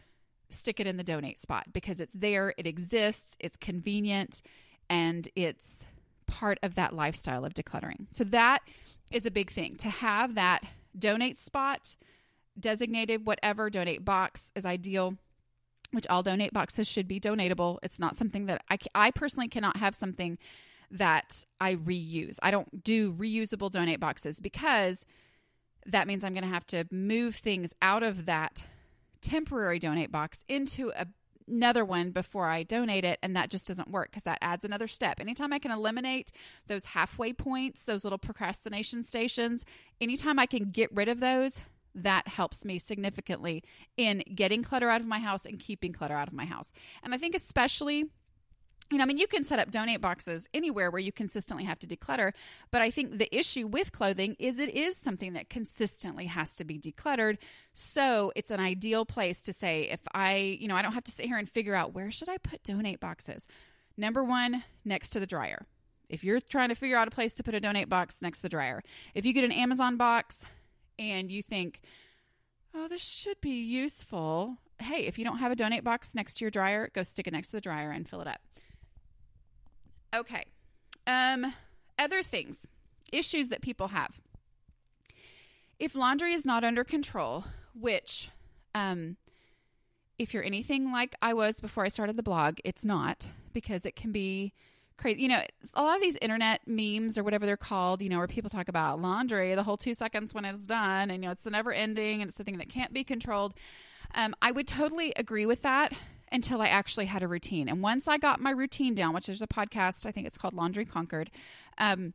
Stick 0.53 0.81
it 0.81 0.87
in 0.87 0.97
the 0.97 1.05
donate 1.05 1.39
spot 1.39 1.73
because 1.73 2.01
it's 2.01 2.15
there, 2.15 2.55
it 2.57 2.67
exists, 2.67 3.37
it's 3.41 3.57
convenient, 3.57 4.43
and 4.89 5.29
it's 5.35 5.87
part 6.27 6.59
of 6.63 6.75
that 6.75 6.95
lifestyle 6.95 7.45
of 7.45 7.55
decluttering. 7.55 8.07
So 8.13 8.25
that 8.25 8.61
is 9.11 9.27
a 9.27 9.31
big 9.31 9.51
thing 9.51 9.77
to 9.77 9.89
have 9.89 10.35
that 10.35 10.63
donate 10.99 11.39
spot 11.39 11.97
designated, 12.59 13.27
whatever 13.27 13.71
donate 13.71 14.05
box 14.05 14.53
is 14.55 14.65
ideal 14.67 15.17
which 15.93 16.07
all 16.09 16.23
donate 16.23 16.53
boxes 16.53 16.89
should 16.89 17.07
be 17.07 17.21
donatable. 17.21 17.79
It's 17.83 18.01
not 18.01 18.17
something 18.17 18.47
that 18.47 18.65
I, 18.71 18.79
I 18.95 19.11
personally 19.11 19.49
cannot 19.49 19.77
have 19.77 19.95
something 19.95 20.39
that 20.91 21.45
I 21.61 21.77
reuse. 21.77 22.39
I 22.43 22.51
don't 22.51 22.83
do 22.83 23.13
reusable 23.13 23.71
donate 23.71 24.01
boxes 24.01 24.41
because 24.41 25.07
that 25.87 26.07
means 26.07 26.25
I'm 26.25 26.35
going 26.35 26.45
to 26.45 26.51
have 26.51 26.67
to 26.69 26.87
move 26.91 27.37
things 27.37 27.75
out 27.81 28.03
of 28.03 28.27
that 28.27 28.63
temporary 29.23 29.79
donate 29.79 30.13
box 30.13 30.45
into 30.49 30.93
a, 30.97 31.07
another 31.49 31.85
one 31.85 32.11
before 32.11 32.49
I 32.49 32.63
donate 32.63 33.05
it. 33.05 33.19
And 33.23 33.37
that 33.37 33.51
just 33.51 33.67
doesn't 33.67 33.91
work 33.91 34.11
because 34.11 34.25
that 34.25 34.39
adds 34.41 34.65
another 34.65 34.89
step. 34.89 35.21
Anytime 35.21 35.53
I 35.53 35.59
can 35.59 35.71
eliminate 35.71 36.33
those 36.67 36.87
halfway 36.87 37.33
points, 37.33 37.83
those 37.85 38.05
little 38.05 38.19
procrastination 38.19 39.05
stations, 39.05 39.65
anytime 40.01 40.39
I 40.39 40.47
can 40.47 40.71
get 40.71 40.95
rid 40.95 41.09
of 41.09 41.21
those, 41.21 41.61
that 41.95 42.27
helps 42.27 42.65
me 42.65 42.79
significantly 42.79 43.63
in 43.97 44.23
getting 44.35 44.63
clutter 44.63 44.89
out 44.89 45.01
of 45.01 45.07
my 45.07 45.19
house 45.19 45.45
and 45.45 45.59
keeping 45.59 45.93
clutter 45.93 46.17
out 46.17 46.29
of 46.29 46.35
my 46.35 46.47
house. 46.47 46.73
And 47.03 47.15
I 47.15 47.19
think, 47.19 47.35
especially 47.35 48.07
you 48.91 48.99
know, 48.99 49.05
I 49.05 49.07
mean, 49.07 49.19
you 49.19 49.27
can 49.27 49.45
set 49.45 49.59
up 49.59 49.71
donate 49.71 50.01
boxes 50.01 50.49
anywhere 50.53 50.91
where 50.91 51.01
you 51.01 51.13
consistently 51.13 51.65
have 51.65 51.79
to 51.81 51.87
declutter. 51.87 52.33
But 52.71 52.83
I 52.83 52.91
think 52.91 53.19
the 53.19 53.35
issue 53.35 53.67
with 53.67 53.93
clothing 53.93 54.37
is 54.39 54.59
it 54.59 54.75
is 54.75 54.97
something 54.97 55.33
that 55.33 55.49
consistently 55.49 56.27
has 56.27 56.55
to 56.57 56.65
be 56.65 56.79
decluttered. 56.79 57.39
So 57.73 58.33
it's 58.37 58.51
an 58.51 58.61
ideal 58.61 59.07
place 59.07 59.41
to 59.43 59.53
say, 59.53 59.89
if 59.91 60.01
I, 60.15 60.59
you 60.61 60.69
know, 60.69 60.77
I 60.77 60.83
don't 60.83 60.93
have 60.93 61.05
to 61.05 61.13
sit 61.13 61.27
here 61.27 61.39
and 61.39 61.49
figure 61.49 61.75
out 61.75 61.95
where 61.95 62.11
should 62.11 62.29
I 62.29 62.39
put 62.39 62.65
donate 62.65 63.01
boxes. 63.01 63.47
Number 63.97 64.23
one, 64.23 64.65
next 64.85 65.11
to 65.11 65.21
the 65.21 65.27
dryer. 65.27 65.67
If 66.09 66.23
you're 66.23 66.41
trying 66.41 66.69
to 66.69 66.75
figure 66.75 66.97
out 66.97 67.09
a 67.09 67.13
place 67.13 67.33
to 67.35 67.43
put 67.43 67.55
a 67.55 67.61
donate 67.61 67.89
box 67.89 68.21
next 68.21 68.39
to 68.39 68.43
the 68.43 68.49
dryer, 68.51 68.83
if 69.15 69.25
you 69.25 69.33
get 69.33 69.45
an 69.45 69.53
Amazon 69.53 69.97
box 69.97 70.45
and 70.99 71.31
you 71.31 71.43
think, 71.43 71.81
oh, 72.75 72.89
this 72.89 73.03
should 73.03 73.41
be 73.41 73.63
useful. 73.63 74.59
Hey, 74.79 75.07
if 75.07 75.19
you 75.19 75.25
don't 75.25 75.39
have 75.39 75.53
a 75.53 75.57
donate 75.57 75.85
box 75.85 76.15
next 76.15 76.35
to 76.35 76.45
your 76.45 76.51
dryer, 76.51 76.91
go 76.93 77.03
stick 77.03 77.27
it 77.27 77.33
next 77.33 77.49
to 77.49 77.57
the 77.57 77.61
dryer 77.61 77.91
and 77.91 78.07
fill 78.07 78.21
it 78.21 78.27
up. 78.27 78.41
Okay. 80.15 80.45
Um, 81.07 81.55
other 81.99 82.23
things, 82.23 82.67
issues 83.13 83.49
that 83.49 83.63
people 83.63 83.89
have. 83.89 84.21
If 85.79 85.95
laundry 85.95 86.33
is 86.33 86.45
not 86.45 86.65
under 86.65 86.85
control, 86.85 87.45
which, 87.75 88.31
um, 88.75 89.17
if 90.19 90.33
you're 90.33 90.45
anything 90.45 90.93
like 90.93 91.15
I 91.21 91.35
was 91.35 91.61
before 91.61 91.85
I 91.85 91.89
started 91.89 92.17
the 92.17 92.23
blog, 92.23 92.59
it's 92.65 92.85
not 92.85 93.29
because 93.53 93.85
it 93.85 93.97
can 93.97 94.13
be 94.13 94.53
crazy. 94.97 95.23
You 95.23 95.29
know, 95.29 95.43
a 95.75 95.83
lot 95.83 95.97
of 95.97 96.03
these 96.03 96.17
internet 96.23 96.61
memes 96.67 97.19
or 97.19 97.25
whatever 97.25 97.47
they're 97.47 97.57
called, 97.57 98.03
you 98.03 98.09
know, 98.09 98.19
where 98.19 98.29
people 98.29 98.51
talk 98.51 98.69
about 98.69 99.01
laundry 99.01 99.55
the 99.55 99.65
whole 99.65 99.77
two 99.77 99.95
seconds 99.95 100.35
when 100.35 100.45
it's 100.45 100.67
done, 100.67 101.11
and 101.11 101.23
you 101.23 101.29
know, 101.29 101.33
it's 101.33 101.43
the 101.43 101.51
never 101.51 101.73
ending 101.73 102.23
and 102.23 102.29
it's 102.29 102.39
the 102.39 102.45
thing 102.45 102.59
that 102.59 102.69
can't 102.69 102.93
be 102.93 103.03
controlled. 103.03 103.55
Um, 104.15 104.35
I 104.43 104.53
would 104.53 104.69
totally 104.69 105.13
agree 105.17 105.47
with 105.47 105.63
that 105.63 105.93
until 106.33 106.61
I 106.63 106.69
actually 106.69 107.07
had 107.07 107.23
a 107.23 107.29
routine. 107.29 107.69
And 107.69 107.83
once 107.83 108.09
I 108.09 108.17
got 108.19 108.41
my 108.41 108.51
routine 108.51 108.95
down, 108.95 109.15
which 109.15 109.27
there's 109.27 109.43
a 109.43 109.47
podcast, 109.47 110.07
I 110.07 110.11
think 110.11 110.27
it's 110.27 110.39
called 110.39 110.55
Laundry 110.55 110.85
Conquered. 110.85 111.31
Um, 111.79 112.15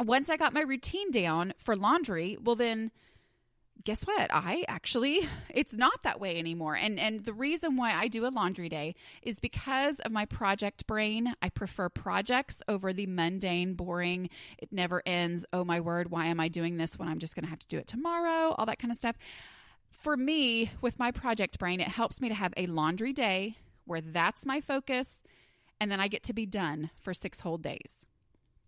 once 0.00 0.28
I 0.28 0.36
got 0.36 0.52
my 0.52 0.62
routine 0.62 1.10
down 1.10 1.54
for 1.58 1.76
laundry, 1.76 2.36
well, 2.42 2.56
then 2.56 2.90
guess 3.84 4.04
what 4.04 4.28
i 4.32 4.64
actually 4.68 5.28
it's 5.50 5.74
not 5.74 6.02
that 6.02 6.18
way 6.18 6.38
anymore 6.38 6.74
and 6.74 6.98
and 6.98 7.24
the 7.24 7.32
reason 7.32 7.76
why 7.76 7.92
i 7.92 8.08
do 8.08 8.26
a 8.26 8.28
laundry 8.28 8.68
day 8.68 8.94
is 9.22 9.38
because 9.38 10.00
of 10.00 10.10
my 10.10 10.24
project 10.24 10.86
brain 10.86 11.34
i 11.40 11.48
prefer 11.48 11.88
projects 11.88 12.62
over 12.68 12.92
the 12.92 13.06
mundane 13.06 13.74
boring 13.74 14.28
it 14.58 14.72
never 14.72 15.02
ends 15.06 15.44
oh 15.52 15.64
my 15.64 15.80
word 15.80 16.10
why 16.10 16.26
am 16.26 16.40
i 16.40 16.48
doing 16.48 16.78
this 16.78 16.98
when 16.98 17.08
i'm 17.08 17.18
just 17.18 17.34
going 17.34 17.44
to 17.44 17.50
have 17.50 17.58
to 17.58 17.68
do 17.68 17.78
it 17.78 17.86
tomorrow 17.86 18.54
all 18.58 18.66
that 18.66 18.78
kind 18.78 18.90
of 18.90 18.96
stuff 18.96 19.16
for 20.00 20.16
me, 20.16 20.70
with 20.80 20.98
my 20.98 21.10
project 21.10 21.58
brain, 21.58 21.80
it 21.80 21.88
helps 21.88 22.20
me 22.20 22.28
to 22.28 22.34
have 22.34 22.54
a 22.56 22.66
laundry 22.66 23.12
day 23.12 23.56
where 23.84 24.00
that's 24.00 24.46
my 24.46 24.60
focus, 24.60 25.22
and 25.80 25.90
then 25.90 26.00
I 26.00 26.08
get 26.08 26.22
to 26.24 26.32
be 26.32 26.46
done 26.46 26.90
for 27.00 27.14
six 27.14 27.40
whole 27.40 27.58
days. 27.58 28.04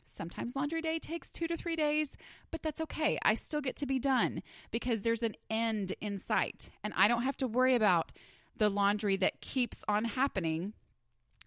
Sometimes 0.06 0.56
laundry 0.56 0.80
day 0.80 0.99
takes 0.99 1.28
two 1.28 1.47
to 1.47 1.56
three 1.56 1.76
days, 1.76 2.16
but 2.50 2.62
that's 2.62 2.80
okay. 2.80 3.18
I 3.23 3.35
still 3.35 3.61
get 3.61 3.76
to 3.76 3.87
be 3.87 3.99
done 3.99 4.42
because 4.70 5.02
there's 5.02 5.23
an 5.23 5.35
end 5.50 5.94
in 6.00 6.18
sight. 6.18 6.70
And 6.82 6.94
I 6.97 7.08
don't 7.08 7.23
have 7.23 7.37
to 7.38 7.47
worry 7.47 7.75
about 7.75 8.12
the 8.56 8.70
laundry 8.70 9.16
that 9.16 9.40
keeps 9.40 9.85
on 9.87 10.04
happening 10.04 10.73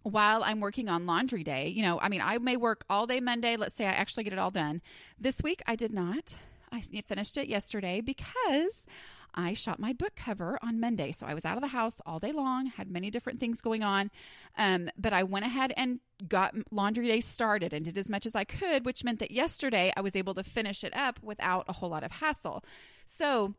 while 0.04 0.44
I'm 0.44 0.60
working 0.60 0.90
on 0.90 1.06
laundry 1.06 1.44
day. 1.44 1.70
You 1.70 1.82
know, 1.82 2.00
I 2.00 2.10
mean, 2.10 2.22
I 2.22 2.38
may 2.38 2.58
work 2.58 2.86
all 2.90 3.08
day 3.08 3.20
Monday. 3.20 3.56
Let's 3.56 3.76
say 3.76 3.86
I 3.86 3.92
actually 3.92 4.24
get 4.24 4.34
it 4.34 4.40
all 4.40 4.52
done. 4.52 4.82
This 5.20 5.42
week 5.44 5.62
I 5.68 5.76
did 5.76 5.94
not. 5.94 6.36
I 6.72 6.82
finished 6.82 7.38
it 7.38 7.48
yesterday 7.50 8.00
because 8.02 8.86
I 9.34 9.54
shot 9.54 9.80
my 9.80 9.94
book 9.94 10.16
cover 10.16 10.58
on 10.62 10.80
Monday. 10.80 11.12
So 11.12 11.26
I 11.26 11.34
was 11.34 11.46
out 11.46 11.56
of 11.56 11.62
the 11.62 11.70
house 11.70 12.02
all 12.06 12.20
day 12.20 12.32
long, 12.32 12.68
had 12.68 12.92
many 12.92 13.10
different 13.10 13.40
things 13.40 13.62
going 13.62 13.84
on. 13.84 14.12
Um, 14.58 14.90
but 14.98 15.14
I 15.14 15.24
went 15.24 15.46
ahead 15.46 15.74
and 15.78 16.00
got 16.28 16.56
laundry 16.72 17.08
day 17.08 17.22
started 17.22 17.74
and 17.74 17.86
did 17.86 17.98
as 17.98 18.10
much 18.10 18.26
as 18.26 18.36
I 18.36 18.44
could, 18.44 18.86
which 18.86 19.04
meant 19.04 19.20
that 19.20 19.32
yesterday 19.32 19.92
I 19.96 20.02
was 20.02 20.16
able 20.16 20.34
to 20.36 20.44
finish 20.44 20.84
it 20.84 20.96
up 20.96 21.20
without 21.22 21.66
a 21.68 21.74
whole 21.74 21.90
lot 21.90 22.04
of 22.04 22.12
hassle. 22.12 22.64
So, 23.06 23.56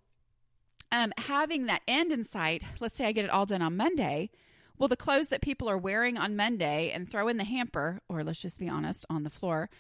um, 0.91 1.13
having 1.17 1.67
that 1.67 1.83
end 1.89 2.13
in 2.13 2.23
sight, 2.23 2.65
let's 2.79 2.97
say 2.97 3.07
I 3.07 3.13
get 3.13 3.25
it 3.25 3.31
all 3.31 3.47
done 3.47 3.63
on 3.63 3.77
Monday. 3.77 4.31
Well, 4.79 4.89
the 4.89 4.97
clothes 4.97 5.29
that 5.29 5.41
people 5.41 5.69
are 5.71 5.79
wearing 5.79 6.19
on 6.19 6.37
Monday 6.37 6.91
and 6.91 7.09
throw 7.09 7.29
in 7.29 7.37
the 7.37 7.45
hamper, 7.45 8.01
or 8.09 8.23
let's 8.23 8.43
just 8.43 8.59
be 8.59 8.69
honest, 8.69 9.05
on 9.09 9.23
the 9.23 9.31
floor, 9.31 9.71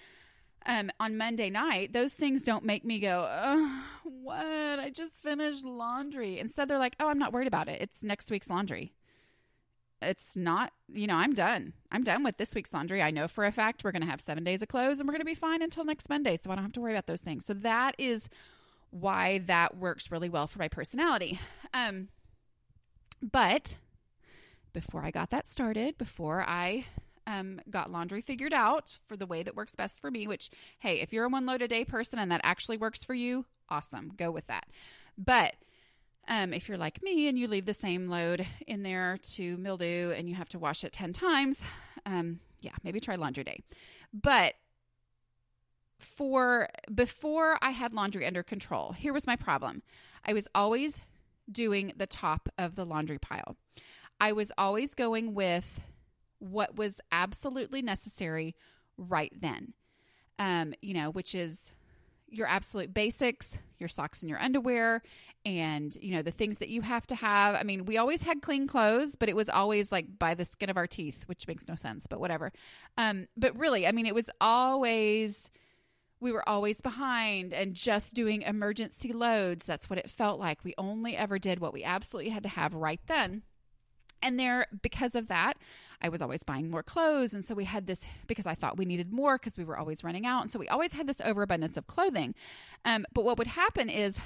um, 0.67 0.91
on 1.01 1.17
Monday 1.17 1.51
night, 1.51 1.93
those 1.93 2.15
things 2.15 2.43
don't 2.43 2.65
make 2.65 2.85
me 2.85 2.99
go, 2.99 3.27
oh, 3.29 3.85
what? 4.05 4.79
I 4.79 4.91
just 4.91 5.23
finished 5.23 5.65
laundry. 5.65 6.39
Instead, 6.39 6.69
they're 6.69 6.79
like, 6.79 6.97
oh, 7.01 7.09
I'm 7.09 7.19
not 7.19 7.33
worried 7.33 7.49
about 7.49 7.69
it. 7.69 7.81
It's 7.81 8.03
next 8.03 8.31
week's 8.31 8.51
laundry. 8.51 8.93
It's 10.01 10.35
not, 10.37 10.73
you 10.93 11.07
know, 11.07 11.15
I'm 11.15 11.33
done. 11.33 11.75
I'm 11.91 12.03
done 12.03 12.25
with 12.25 12.37
this 12.37 12.55
week's 12.55 12.75
laundry. 12.75 13.01
I 13.01 13.11
know 13.11 13.29
for 13.29 13.45
a 13.45 13.53
fact 13.53 13.85
we're 13.85 13.93
going 13.93 14.03
to 14.03 14.09
have 14.09 14.21
seven 14.21 14.43
days 14.43 14.63
of 14.63 14.69
clothes 14.69 14.99
and 14.99 15.09
we're 15.09 15.13
going 15.13 15.21
to 15.21 15.27
be 15.27 15.35
fine 15.35 15.63
until 15.63 15.85
next 15.85 16.09
Monday. 16.09 16.37
So 16.37 16.51
I 16.51 16.57
don't 16.57 16.65
have 16.65 16.73
to 16.73 16.81
worry 16.81 16.93
about 16.93 17.07
those 17.07 17.21
things. 17.21 17.47
So 17.47 17.55
that 17.55 17.95
is 17.99 18.29
why 18.91 19.39
that 19.47 19.77
works 19.77 20.11
really 20.11 20.29
well 20.29 20.47
for 20.47 20.59
my 20.59 20.69
personality. 20.69 21.41
Um, 21.73 22.09
but 23.23 23.77
before 24.73 25.05
I 25.05 25.11
got 25.11 25.31
that 25.31 25.47
started, 25.47 25.99
before 25.99 26.45
I 26.47 26.87
um, 27.27 27.61
got 27.71 27.91
laundry 27.91 28.21
figured 28.21 28.53
out 28.53 28.99
for 29.07 29.17
the 29.17 29.27
way 29.27 29.43
that 29.43 29.57
works 29.57 29.75
best 29.75 30.01
for 30.01 30.11
me, 30.11 30.27
which, 30.27 30.51
hey, 30.81 31.01
if 31.01 31.13
you're 31.13 31.25
a 31.25 31.29
one 31.29 31.47
load 31.47 31.63
a 31.63 31.69
day 31.69 31.85
person 31.85 32.19
and 32.19 32.31
that 32.31 32.41
actually 32.45 32.77
works 32.77 33.05
for 33.05 33.15
you, 33.15 33.45
awesome. 33.69 34.13
Go 34.17 34.31
with 34.31 34.47
that. 34.49 34.67
But 35.17 35.55
um, 36.29 36.53
if 36.53 36.69
you're 36.69 36.79
like 36.79 37.03
me 37.03 37.29
and 37.29 37.39
you 37.39 37.49
leave 37.49 37.67
the 37.67 37.75
same 37.75 38.09
load 38.09 38.47
in 38.67 38.83
there 38.83 39.19
to 39.35 39.57
mildew 39.57 40.13
and 40.17 40.29
you 40.29 40.35
have 40.35 40.49
to 40.51 40.59
wash 40.59 40.85
it 40.85 40.93
10 40.93 41.13
times, 41.13 41.63
um, 42.07 42.41
yeah, 42.61 42.73
maybe 42.83 43.01
try 43.01 43.17
laundry 43.17 43.45
day. 43.45 43.61
But 44.13 44.55
for 45.99 46.69
before 46.93 47.59
I 47.63 47.71
had 47.71 47.95
laundry 47.95 48.27
under 48.27 48.43
control, 48.43 48.93
here 48.93 49.13
was 49.13 49.27
my 49.27 49.37
problem. 49.37 49.83
I 50.25 50.33
was 50.33 50.49
always 50.55 51.01
doing 51.51 51.93
the 51.97 52.07
top 52.07 52.49
of 52.59 52.77
the 52.77 52.85
laundry 52.85 53.19
pile. 53.19 53.57
I 54.21 54.33
was 54.33 54.53
always 54.57 54.95
going 54.95 55.35
with 55.35 55.81
what 56.43 56.77
was 56.77 57.01
absolutely 57.11 57.83
necessary 57.83 58.55
right 58.97 59.33
then. 59.39 59.75
Um, 60.39 60.75
you 60.83 60.95
know, 60.95 61.11
which 61.11 61.35
is 61.35 61.73
your 62.29 62.47
absolute 62.47 62.93
basics, 62.93 63.59
your 63.79 63.89
socks 63.89 64.23
and 64.23 64.29
your 64.29 64.41
underwear, 64.41 65.03
and 65.45 65.97
you 66.01 66.15
know 66.15 66.23
the 66.23 66.31
things 66.31 66.59
that 66.59 66.69
you 66.69 66.81
have 66.81 67.07
to 67.09 67.15
have. 67.15 67.55
I 67.55 67.63
mean, 67.63 67.85
we 67.85 67.99
always 67.99 68.23
had 68.23 68.43
clean 68.43 68.67
clothes, 68.67 69.17
but 69.17 69.29
it 69.29 69.37
was 69.37 69.49
always 69.49 69.93
like 69.93 70.19
by 70.19 70.35
the 70.35 70.45
skin 70.45 70.71
of 70.71 70.77
our 70.77 70.87
teeth, 70.87 71.25
which 71.27 71.47
makes 71.47 71.69
no 71.69 71.75
sense, 71.75 72.07
but 72.07 72.21
whatever. 72.21 72.53
Um, 72.97 73.29
but 73.37 73.57
really, 73.59 73.87
I 73.87 73.93
mean, 73.93 74.07
it 74.07 74.15
was 74.15 74.31
always 74.41 75.51
we 76.21 76.33
were 76.33 76.49
always 76.49 76.81
behind 76.81 77.53
and 77.53 77.75
just 77.75 78.15
doing 78.15 78.43
emergency 78.43 79.13
loads. 79.13 79.67
That's 79.67 79.91
what 79.91 79.99
it 79.99 80.09
felt 80.09 80.39
like. 80.39 80.65
We 80.65 80.75
only 80.79 81.17
ever 81.17 81.39
did 81.39 81.59
what 81.59 81.73
we 81.73 81.83
absolutely 81.83 82.31
had 82.31 82.45
to 82.45 82.49
have 82.49 82.75
right 82.75 83.01
then. 83.07 83.43
And 84.23 84.39
there, 84.39 84.67
because 84.83 85.17
of 85.17 85.27
that, 85.29 85.55
I 86.03 86.09
was 86.09 86.21
always 86.21 86.43
buying 86.43 86.69
more 86.69 86.83
clothes. 86.83 87.33
And 87.33 87.45
so 87.45 87.55
we 87.55 87.65
had 87.65 87.87
this 87.87 88.07
because 88.27 88.47
I 88.47 88.55
thought 88.55 88.77
we 88.77 88.85
needed 88.85 89.13
more 89.13 89.39
because 89.39 89.57
we 89.57 89.65
were 89.65 89.79
always 89.79 90.03
running 90.03 90.27
out. 90.27 90.43
And 90.43 90.51
so 90.51 90.59
we 90.59 90.69
always 90.69 90.93
had 90.93 91.07
this 91.07 91.21
overabundance 91.21 91.77
of 91.77 91.87
clothing. 91.87 92.35
Um, 92.85 93.07
but 93.13 93.25
what 93.25 93.39
would 93.39 93.47
happen 93.47 93.89
is 93.89 94.19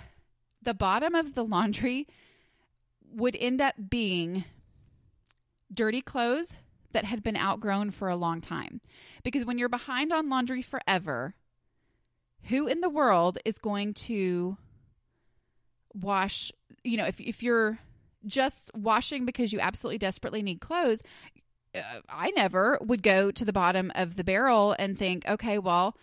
the 0.63 0.75
bottom 0.75 1.15
of 1.15 1.35
the 1.35 1.45
laundry 1.45 2.09
would 3.13 3.37
end 3.39 3.61
up 3.61 3.75
being 3.91 4.45
dirty 5.73 6.01
clothes 6.01 6.55
that 6.93 7.05
had 7.05 7.23
been 7.23 7.37
outgrown 7.37 7.91
for 7.91 8.09
a 8.09 8.17
long 8.17 8.41
time. 8.41 8.81
Because 9.23 9.45
when 9.45 9.59
you're 9.59 9.69
behind 9.69 10.13
on 10.13 10.31
laundry 10.31 10.63
forever, 10.63 11.35
who 12.45 12.67
in 12.67 12.81
the 12.81 12.89
world 12.89 13.39
is 13.45 13.59
going 13.59 13.93
to 13.93 14.57
wash, 15.93 16.51
you 16.85 16.97
know, 16.97 17.05
if, 17.05 17.21
if 17.21 17.43
you're 17.43 17.79
just 18.25 18.71
washing 18.75 19.27
because 19.27 19.53
you 19.53 19.61
absolutely 19.61 19.99
desperately 19.99 20.43
need 20.43 20.61
clothes, 20.61 21.03
I 22.09 22.31
never 22.31 22.79
would 22.81 23.03
go 23.03 23.31
to 23.31 23.45
the 23.45 23.53
bottom 23.53 23.93
of 23.95 24.17
the 24.17 24.25
barrel 24.25 24.75
and 24.79 24.99
think, 24.99 25.29
okay, 25.29 25.59
well, 25.59 25.97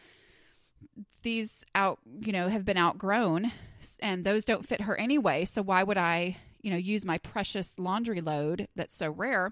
these 1.23 1.65
out, 1.73 1.99
you 2.19 2.31
know, 2.31 2.47
have 2.47 2.65
been 2.65 2.77
outgrown 2.77 3.51
and 3.99 4.23
those 4.23 4.45
don't 4.45 4.67
fit 4.67 4.81
her 4.81 4.95
anyway. 4.99 5.45
So 5.45 5.61
why 5.61 5.83
would 5.83 5.97
I, 5.97 6.37
you 6.61 6.71
know, 6.71 6.77
use 6.77 7.05
my 7.05 7.17
precious 7.17 7.79
laundry 7.79 8.21
load 8.21 8.67
that's 8.75 8.95
so 8.95 9.09
rare 9.09 9.51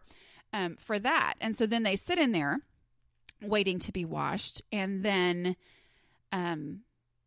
um, 0.53 0.75
for 0.75 0.99
that? 0.99 1.35
And 1.41 1.55
so 1.55 1.65
then 1.65 1.83
they 1.83 1.95
sit 1.95 2.19
in 2.19 2.31
there 2.31 2.59
waiting 3.41 3.79
to 3.79 3.91
be 3.91 4.05
washed 4.05 4.61
and 4.71 5.03
then 5.03 5.55
um, 6.31 6.81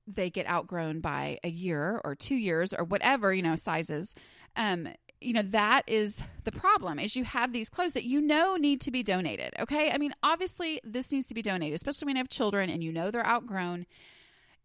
they 0.06 0.30
get 0.30 0.48
outgrown 0.48 1.00
by 1.00 1.38
a 1.42 1.48
year 1.48 2.00
or 2.04 2.14
two 2.14 2.36
years 2.36 2.72
or 2.72 2.84
whatever, 2.84 3.32
you 3.32 3.42
know, 3.42 3.56
sizes. 3.56 4.14
Um, 4.56 4.88
you 5.24 5.32
know 5.32 5.42
that 5.42 5.82
is 5.86 6.22
the 6.44 6.52
problem 6.52 6.98
is 6.98 7.16
you 7.16 7.24
have 7.24 7.52
these 7.52 7.68
clothes 7.68 7.94
that 7.94 8.04
you 8.04 8.20
know 8.20 8.56
need 8.56 8.80
to 8.82 8.90
be 8.90 9.02
donated 9.02 9.54
okay? 9.58 9.90
I 9.90 9.98
mean 9.98 10.14
obviously 10.22 10.80
this 10.84 11.12
needs 11.12 11.26
to 11.28 11.34
be 11.34 11.42
donated 11.42 11.74
especially 11.74 12.06
when 12.06 12.16
you 12.16 12.20
have 12.20 12.28
children 12.28 12.70
and 12.70 12.82
you 12.82 12.92
know 12.92 13.10
they're 13.10 13.26
outgrown. 13.26 13.86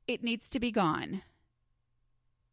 It 0.08 0.24
needs 0.24 0.50
to 0.52 0.60
be 0.60 0.72
gone. 0.72 1.22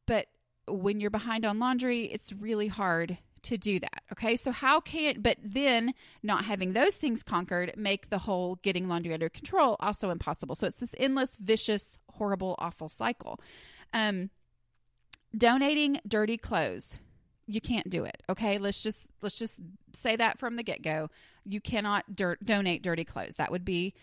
But 0.06 0.26
when 0.68 1.00
you're 1.00 1.10
behind 1.10 1.44
on 1.44 1.58
laundry 1.58 2.04
it's 2.04 2.32
really 2.32 2.68
hard 2.68 3.18
to 3.42 3.56
do 3.56 3.78
that 3.80 4.02
okay? 4.12 4.36
So 4.36 4.52
how 4.52 4.80
can 4.80 5.20
but 5.20 5.36
then 5.42 5.94
not 6.22 6.44
having 6.44 6.72
those 6.72 6.96
things 6.96 7.22
conquered 7.22 7.72
make 7.76 8.10
the 8.10 8.18
whole 8.18 8.56
getting 8.62 8.88
laundry 8.88 9.14
under 9.14 9.28
control 9.28 9.76
also 9.80 10.10
impossible. 10.10 10.54
So 10.54 10.66
it's 10.66 10.76
this 10.76 10.94
endless 10.98 11.36
vicious 11.36 11.98
horrible 12.12 12.54
awful 12.58 12.88
cycle. 12.88 13.40
Um 13.92 14.30
donating 15.36 16.00
dirty 16.06 16.38
clothes 16.38 16.98
you 17.46 17.60
can't 17.60 17.88
do 17.88 18.04
it. 18.04 18.22
Okay, 18.28 18.58
let's 18.58 18.82
just 18.82 19.08
let's 19.22 19.38
just 19.38 19.60
say 19.94 20.16
that 20.16 20.38
from 20.38 20.56
the 20.56 20.62
get 20.62 20.82
go. 20.82 21.10
You 21.44 21.60
cannot 21.60 22.16
dirt, 22.16 22.44
donate 22.44 22.82
dirty 22.82 23.04
clothes. 23.04 23.36
That 23.36 23.50
would 23.50 23.64
be 23.64 23.94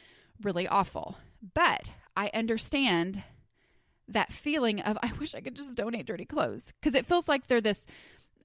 really 0.41 0.67
awful. 0.67 1.17
But 1.53 1.91
I 2.15 2.31
understand 2.33 3.23
that 4.07 4.31
feeling 4.31 4.79
of 4.81 4.97
I 5.03 5.11
wish 5.19 5.35
I 5.35 5.41
could 5.41 5.55
just 5.55 5.75
donate 5.75 6.05
dirty 6.05 6.25
clothes 6.25 6.73
because 6.79 6.95
it 6.95 7.05
feels 7.05 7.27
like 7.27 7.47
they're 7.47 7.61
this 7.61 7.85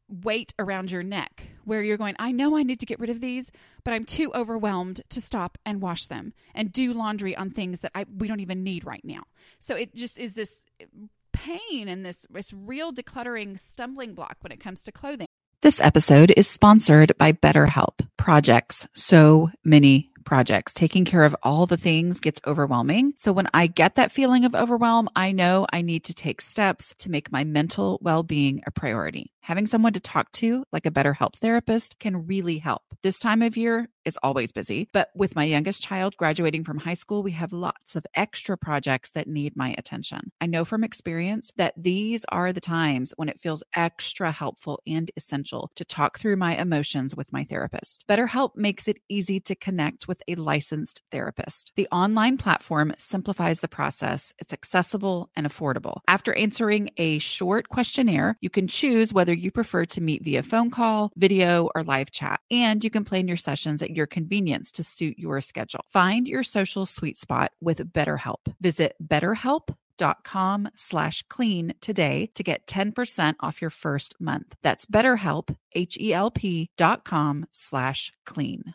weight 0.08 0.54
around 0.58 0.90
your 0.90 1.02
neck 1.02 1.48
where 1.64 1.82
you're 1.82 1.98
going, 1.98 2.16
I 2.18 2.32
know 2.32 2.56
I 2.56 2.62
need 2.62 2.80
to 2.80 2.86
get 2.86 2.98
rid 2.98 3.10
of 3.10 3.20
these, 3.20 3.52
but 3.84 3.92
I'm 3.92 4.04
too 4.04 4.32
overwhelmed 4.34 5.02
to 5.10 5.20
stop 5.20 5.58
and 5.66 5.82
wash 5.82 6.06
them 6.06 6.32
and 6.54 6.72
do 6.72 6.94
laundry 6.94 7.36
on 7.36 7.50
things 7.50 7.80
that 7.80 7.92
I 7.94 8.06
we 8.16 8.26
don't 8.26 8.40
even 8.40 8.64
need 8.64 8.84
right 8.84 9.04
now. 9.04 9.24
So 9.58 9.76
it 9.76 9.94
just 9.94 10.18
is 10.18 10.34
this 10.34 10.64
pain 11.48 11.88
and 11.88 12.04
this, 12.04 12.26
this 12.30 12.52
real 12.52 12.92
decluttering 12.92 13.58
stumbling 13.58 14.14
block 14.14 14.36
when 14.40 14.52
it 14.52 14.60
comes 14.60 14.82
to 14.82 14.92
clothing. 14.92 15.26
This 15.62 15.80
episode 15.80 16.32
is 16.36 16.46
sponsored 16.46 17.16
by 17.18 17.32
BetterHelp. 17.32 18.06
Projects, 18.16 18.86
so 18.94 19.50
many 19.64 20.10
projects. 20.24 20.74
Taking 20.74 21.06
care 21.06 21.24
of 21.24 21.34
all 21.42 21.64
the 21.64 21.78
things 21.78 22.20
gets 22.20 22.40
overwhelming. 22.46 23.14
So 23.16 23.32
when 23.32 23.48
I 23.54 23.66
get 23.66 23.94
that 23.94 24.12
feeling 24.12 24.44
of 24.44 24.54
overwhelm, 24.54 25.08
I 25.16 25.32
know 25.32 25.66
I 25.72 25.80
need 25.80 26.04
to 26.04 26.14
take 26.14 26.42
steps 26.42 26.94
to 26.98 27.10
make 27.10 27.32
my 27.32 27.44
mental 27.44 27.98
well 28.02 28.22
being 28.22 28.62
a 28.66 28.70
priority. 28.70 29.32
Having 29.40 29.66
someone 29.66 29.94
to 29.94 30.00
talk 30.00 30.30
to, 30.32 30.64
like 30.70 30.84
a 30.84 30.90
BetterHelp 30.90 31.36
therapist, 31.36 31.98
can 31.98 32.26
really 32.26 32.58
help. 32.58 32.82
This 33.02 33.18
time 33.18 33.40
of 33.40 33.56
year 33.56 33.88
is 34.08 34.18
always 34.22 34.50
busy, 34.50 34.88
but 34.92 35.10
with 35.14 35.36
my 35.36 35.44
youngest 35.44 35.82
child 35.82 36.16
graduating 36.16 36.64
from 36.64 36.78
high 36.78 36.94
school, 36.94 37.22
we 37.22 37.30
have 37.32 37.52
lots 37.52 37.94
of 37.94 38.04
extra 38.14 38.58
projects 38.58 39.12
that 39.12 39.28
need 39.28 39.56
my 39.56 39.74
attention. 39.78 40.32
I 40.40 40.46
know 40.46 40.64
from 40.64 40.82
experience 40.82 41.52
that 41.56 41.74
these 41.76 42.24
are 42.30 42.52
the 42.52 42.60
times 42.60 43.14
when 43.16 43.28
it 43.28 43.38
feels 43.38 43.62
extra 43.76 44.32
helpful 44.32 44.80
and 44.86 45.10
essential 45.16 45.70
to 45.76 45.84
talk 45.84 46.18
through 46.18 46.36
my 46.36 46.56
emotions 46.56 47.14
with 47.14 47.32
my 47.32 47.44
therapist. 47.44 48.04
BetterHelp 48.08 48.56
makes 48.56 48.88
it 48.88 48.98
easy 49.08 49.38
to 49.40 49.54
connect 49.54 50.08
with 50.08 50.22
a 50.26 50.34
licensed 50.34 51.02
therapist. 51.12 51.72
The 51.76 51.88
online 51.92 52.38
platform 52.38 52.94
simplifies 52.96 53.60
the 53.60 53.68
process, 53.68 54.32
it's 54.38 54.52
accessible 54.52 55.30
and 55.36 55.46
affordable. 55.46 56.00
After 56.08 56.34
answering 56.34 56.90
a 56.96 57.18
short 57.18 57.68
questionnaire, 57.68 58.36
you 58.40 58.50
can 58.50 58.66
choose 58.66 59.12
whether 59.12 59.34
you 59.34 59.50
prefer 59.50 59.84
to 59.84 60.00
meet 60.00 60.24
via 60.24 60.42
phone 60.42 60.70
call, 60.70 61.12
video, 61.16 61.68
or 61.74 61.82
live 61.82 62.10
chat, 62.10 62.40
and 62.50 62.82
you 62.82 62.90
can 62.90 63.04
plan 63.04 63.28
your 63.28 63.36
sessions 63.36 63.82
at 63.82 63.90
your 63.98 64.06
convenience 64.06 64.72
to 64.72 64.84
suit 64.84 65.18
your 65.18 65.42
schedule. 65.42 65.80
Find 65.92 66.26
your 66.26 66.42
social 66.42 66.86
sweet 66.86 67.18
spot 67.18 67.52
with 67.60 67.92
BetterHelp. 67.92 68.54
Visit 68.60 68.96
betterhelp.com 69.06 70.68
slash 70.74 71.22
clean 71.28 71.74
today 71.80 72.30
to 72.34 72.42
get 72.42 72.66
10% 72.66 73.34
off 73.40 73.60
your 73.60 73.70
first 73.70 74.14
month. 74.20 74.54
That's 74.62 74.86
betterhelp, 74.86 75.54
H-E-L-P 75.72 76.70
dot 76.78 77.04
com 77.04 77.46
slash 77.52 78.12
clean. 78.24 78.74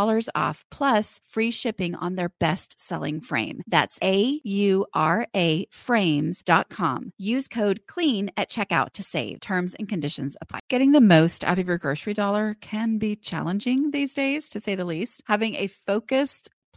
off 0.35 0.63
plus 0.71 1.19
free 1.29 1.51
shipping 1.51 1.95
on 1.95 2.15
their 2.15 2.29
best 2.39 2.79
selling 2.79 3.21
frame. 3.21 3.61
That's 3.67 3.99
A 4.03 4.39
U 4.43 4.85
R 4.93 5.27
A 5.35 5.65
frames.com. 5.71 7.13
Use 7.17 7.47
code 7.47 7.81
CLEAN 7.87 8.31
at 8.37 8.49
checkout 8.49 8.91
to 8.93 9.03
save. 9.03 9.39
Terms 9.41 9.75
and 9.75 9.87
conditions 9.87 10.35
apply. 10.41 10.59
Getting 10.69 10.91
the 10.91 11.01
most 11.01 11.43
out 11.43 11.59
of 11.59 11.67
your 11.67 11.77
grocery 11.77 12.13
dollar 12.13 12.55
can 12.61 12.97
be 12.97 13.15
challenging 13.15 13.91
these 13.91 14.13
days, 14.13 14.49
to 14.49 14.59
say 14.59 14.75
the 14.75 14.85
least. 14.85 15.23
Having 15.27 15.55
a 15.55 15.67
focused 15.67 16.49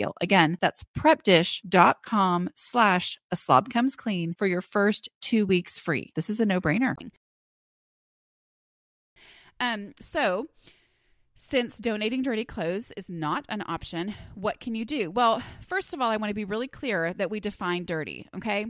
deal. 0.00 0.14
Again, 0.20 0.56
that's 0.60 0.84
prepdish.com 0.98 2.50
slash 2.54 3.18
a 3.30 3.36
slob 3.36 3.70
comes 3.70 3.96
clean 3.96 4.32
for 4.32 4.46
your 4.46 4.60
first 4.60 5.08
two 5.20 5.46
weeks 5.46 5.78
free. 5.78 6.10
This 6.14 6.30
is 6.30 6.40
a 6.40 6.46
no 6.46 6.60
brainer. 6.60 6.94
Um, 9.58 9.92
so 10.00 10.46
since 11.36 11.78
donating 11.78 12.22
dirty 12.22 12.44
clothes 12.44 12.92
is 12.96 13.10
not 13.10 13.44
an 13.48 13.62
option, 13.66 14.14
what 14.34 14.60
can 14.60 14.74
you 14.74 14.84
do? 14.84 15.10
Well, 15.10 15.42
first 15.60 15.92
of 15.92 16.00
all, 16.00 16.10
I 16.10 16.16
want 16.16 16.30
to 16.30 16.34
be 16.34 16.44
really 16.44 16.68
clear 16.68 17.12
that 17.14 17.30
we 17.30 17.40
define 17.40 17.84
dirty, 17.84 18.28
okay? 18.34 18.66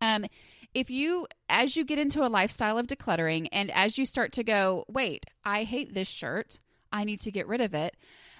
Um, 0.00 0.26
if 0.74 0.90
you 0.90 1.26
as 1.48 1.76
you 1.76 1.84
get 1.84 1.98
into 1.98 2.24
a 2.24 2.28
lifestyle 2.28 2.78
of 2.78 2.86
decluttering 2.86 3.48
and 3.50 3.70
as 3.72 3.98
you 3.98 4.06
start 4.06 4.32
to 4.32 4.44
go, 4.44 4.84
wait, 4.86 5.24
I 5.44 5.64
hate 5.64 5.94
this 5.94 6.08
shirt, 6.08 6.60
I 6.92 7.04
need 7.04 7.20
to 7.20 7.32
get 7.32 7.48
rid 7.48 7.60
of 7.60 7.74
it. 7.74 7.96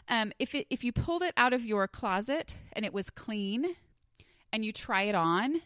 Um, 0.09 0.33
if 0.39 0.55
it 0.55 0.67
if 0.71 0.85
you 0.85 0.93
pulled 0.93 1.23
it 1.23 1.35
out 1.37 1.53
of 1.53 1.65
your 1.65 1.87
closet 1.87 2.57
and 2.73 2.85
it 2.85 2.95
was 2.95 3.11
clean, 3.11 3.77
and 4.53 4.65
you 4.65 4.73
try 4.73 5.03
it 5.03 5.15
on, 5.15 5.61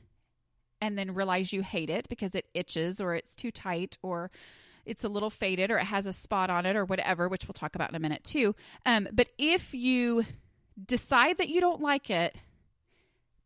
and 0.80 0.98
then 0.98 1.14
realize 1.14 1.52
you 1.52 1.62
hate 1.62 1.90
it 1.90 2.08
because 2.08 2.34
it 2.34 2.46
itches 2.54 3.00
or 3.00 3.14
it's 3.14 3.36
too 3.36 3.50
tight 3.50 3.98
or 4.02 4.30
it's 4.84 5.04
a 5.04 5.08
little 5.08 5.30
faded 5.30 5.70
or 5.70 5.78
it 5.78 5.84
has 5.84 6.06
a 6.06 6.12
spot 6.12 6.50
on 6.50 6.66
it 6.66 6.74
or 6.74 6.84
whatever, 6.84 7.28
which 7.28 7.46
we'll 7.46 7.52
talk 7.52 7.76
about 7.76 7.90
in 7.90 7.94
a 7.94 8.00
minute 8.00 8.24
too. 8.24 8.54
Um, 8.84 9.08
but 9.12 9.28
if 9.38 9.72
you 9.72 10.24
decide 10.84 11.38
that 11.38 11.48
you 11.48 11.60
don't 11.60 11.80
like 11.80 12.10
it 12.10 12.36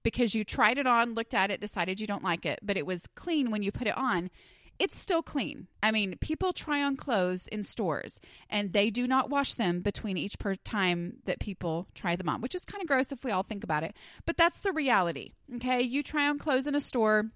because 0.03 0.35
you 0.35 0.45
tried 0.45 0.79
it 0.79 0.87
on, 0.87 1.15
looked 1.15 1.35
at 1.35 1.51
it, 1.51 1.61
decided 1.61 2.01
you 2.01 2.07
don't 2.07 2.25
like 2.25 2.47
it, 2.47 2.61
but 2.63 2.77
it 2.77 2.87
was 2.87 3.07
clean 3.09 3.51
when 3.51 3.63
you 3.63 3.71
put 3.71 3.87
it 3.87 3.97
on, 3.99 4.31
it's 4.79 4.99
still 4.99 5.23
clean. 5.23 5.69
I 5.83 5.91
mean, 5.91 6.17
people 6.21 6.53
try 6.53 6.83
on 6.83 6.97
clothes 6.97 7.47
in 7.47 7.65
stores 7.65 8.21
and 8.51 8.73
they 8.73 8.91
do 8.91 9.07
not 9.07 9.31
wash 9.31 9.55
them 9.55 9.81
between 9.81 10.17
each 10.17 10.39
per 10.39 10.55
time 10.57 11.19
that 11.25 11.41
people 11.41 11.89
try 11.95 12.17
them 12.17 12.29
on, 12.29 12.41
which 12.41 12.55
is 12.55 12.65
kind 12.65 12.83
of 12.83 12.89
gross 12.89 13.13
if 13.13 13.25
we 13.25 13.31
all 13.31 13.43
think 13.43 13.65
about 13.65 13.83
it. 13.83 13.95
But 14.27 14.37
that's 14.37 14.59
the 14.59 14.73
reality. 14.73 15.33
Okay. 15.57 15.81
You 15.81 16.03
try 16.03 16.29
on 16.29 16.39
clothes 16.39 16.67
in 16.67 16.75
a 16.75 16.81
store. 16.81 17.31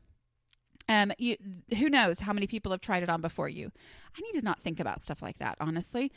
Um, 0.88 1.12
you, 1.18 1.37
who 1.79 1.88
knows 1.88 2.20
how 2.20 2.33
many 2.33 2.46
people 2.46 2.72
have 2.72 2.81
tried 2.81 3.03
it 3.03 3.11
on 3.11 3.20
before 3.20 3.48
you? 3.48 3.70
I 4.16 4.20
need 4.20 4.38
to 4.38 4.44
not 4.44 4.61
think 4.61 4.81
about 4.81 5.00
stuff 5.00 5.22
like 5.22 5.38
that, 5.38 5.57
honestly. 5.61 6.12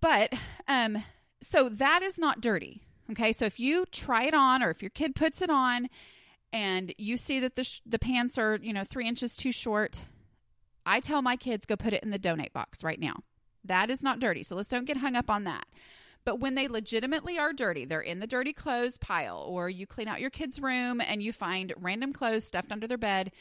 But 0.00 0.32
um, 0.66 1.02
so 1.40 1.68
that 1.68 2.02
is 2.02 2.18
not 2.18 2.40
dirty. 2.40 2.82
Okay. 3.10 3.32
So 3.32 3.46
if 3.46 3.58
you 3.58 3.86
try 3.86 4.24
it 4.24 4.34
on 4.34 4.62
or 4.62 4.70
if 4.70 4.82
your 4.82 4.90
kid 4.90 5.14
puts 5.14 5.40
it 5.40 5.50
on 5.50 5.88
and 6.52 6.94
you 6.98 7.16
see 7.16 7.40
that 7.40 7.56
the, 7.56 7.64
sh- 7.64 7.80
the 7.86 7.98
pants 7.98 8.36
are, 8.38 8.58
you 8.60 8.72
know, 8.72 8.84
three 8.84 9.06
inches 9.06 9.36
too 9.36 9.52
short, 9.52 10.02
I 10.88 11.00
tell 11.00 11.20
my 11.20 11.36
kids 11.36 11.66
go 11.66 11.76
put 11.76 11.92
it 11.92 12.02
in 12.02 12.10
the 12.10 12.18
donate 12.18 12.54
box 12.54 12.82
right 12.82 12.98
now. 12.98 13.16
That 13.62 13.90
is 13.90 14.02
not 14.02 14.20
dirty. 14.20 14.42
So 14.42 14.56
let's 14.56 14.70
don't 14.70 14.86
get 14.86 14.96
hung 14.96 15.16
up 15.16 15.28
on 15.28 15.44
that. 15.44 15.66
But 16.24 16.40
when 16.40 16.54
they 16.54 16.66
legitimately 16.66 17.38
are 17.38 17.52
dirty, 17.52 17.84
they're 17.84 18.00
in 18.00 18.20
the 18.20 18.26
dirty 18.26 18.52
clothes 18.52 18.96
pile, 18.96 19.44
or 19.46 19.68
you 19.68 19.86
clean 19.86 20.08
out 20.08 20.20
your 20.20 20.30
kid's 20.30 20.60
room 20.60 21.00
and 21.00 21.22
you 21.22 21.32
find 21.32 21.74
random 21.78 22.12
clothes 22.12 22.44
stuffed 22.44 22.72
under 22.72 22.86
their 22.86 22.98
bed, 22.98 23.32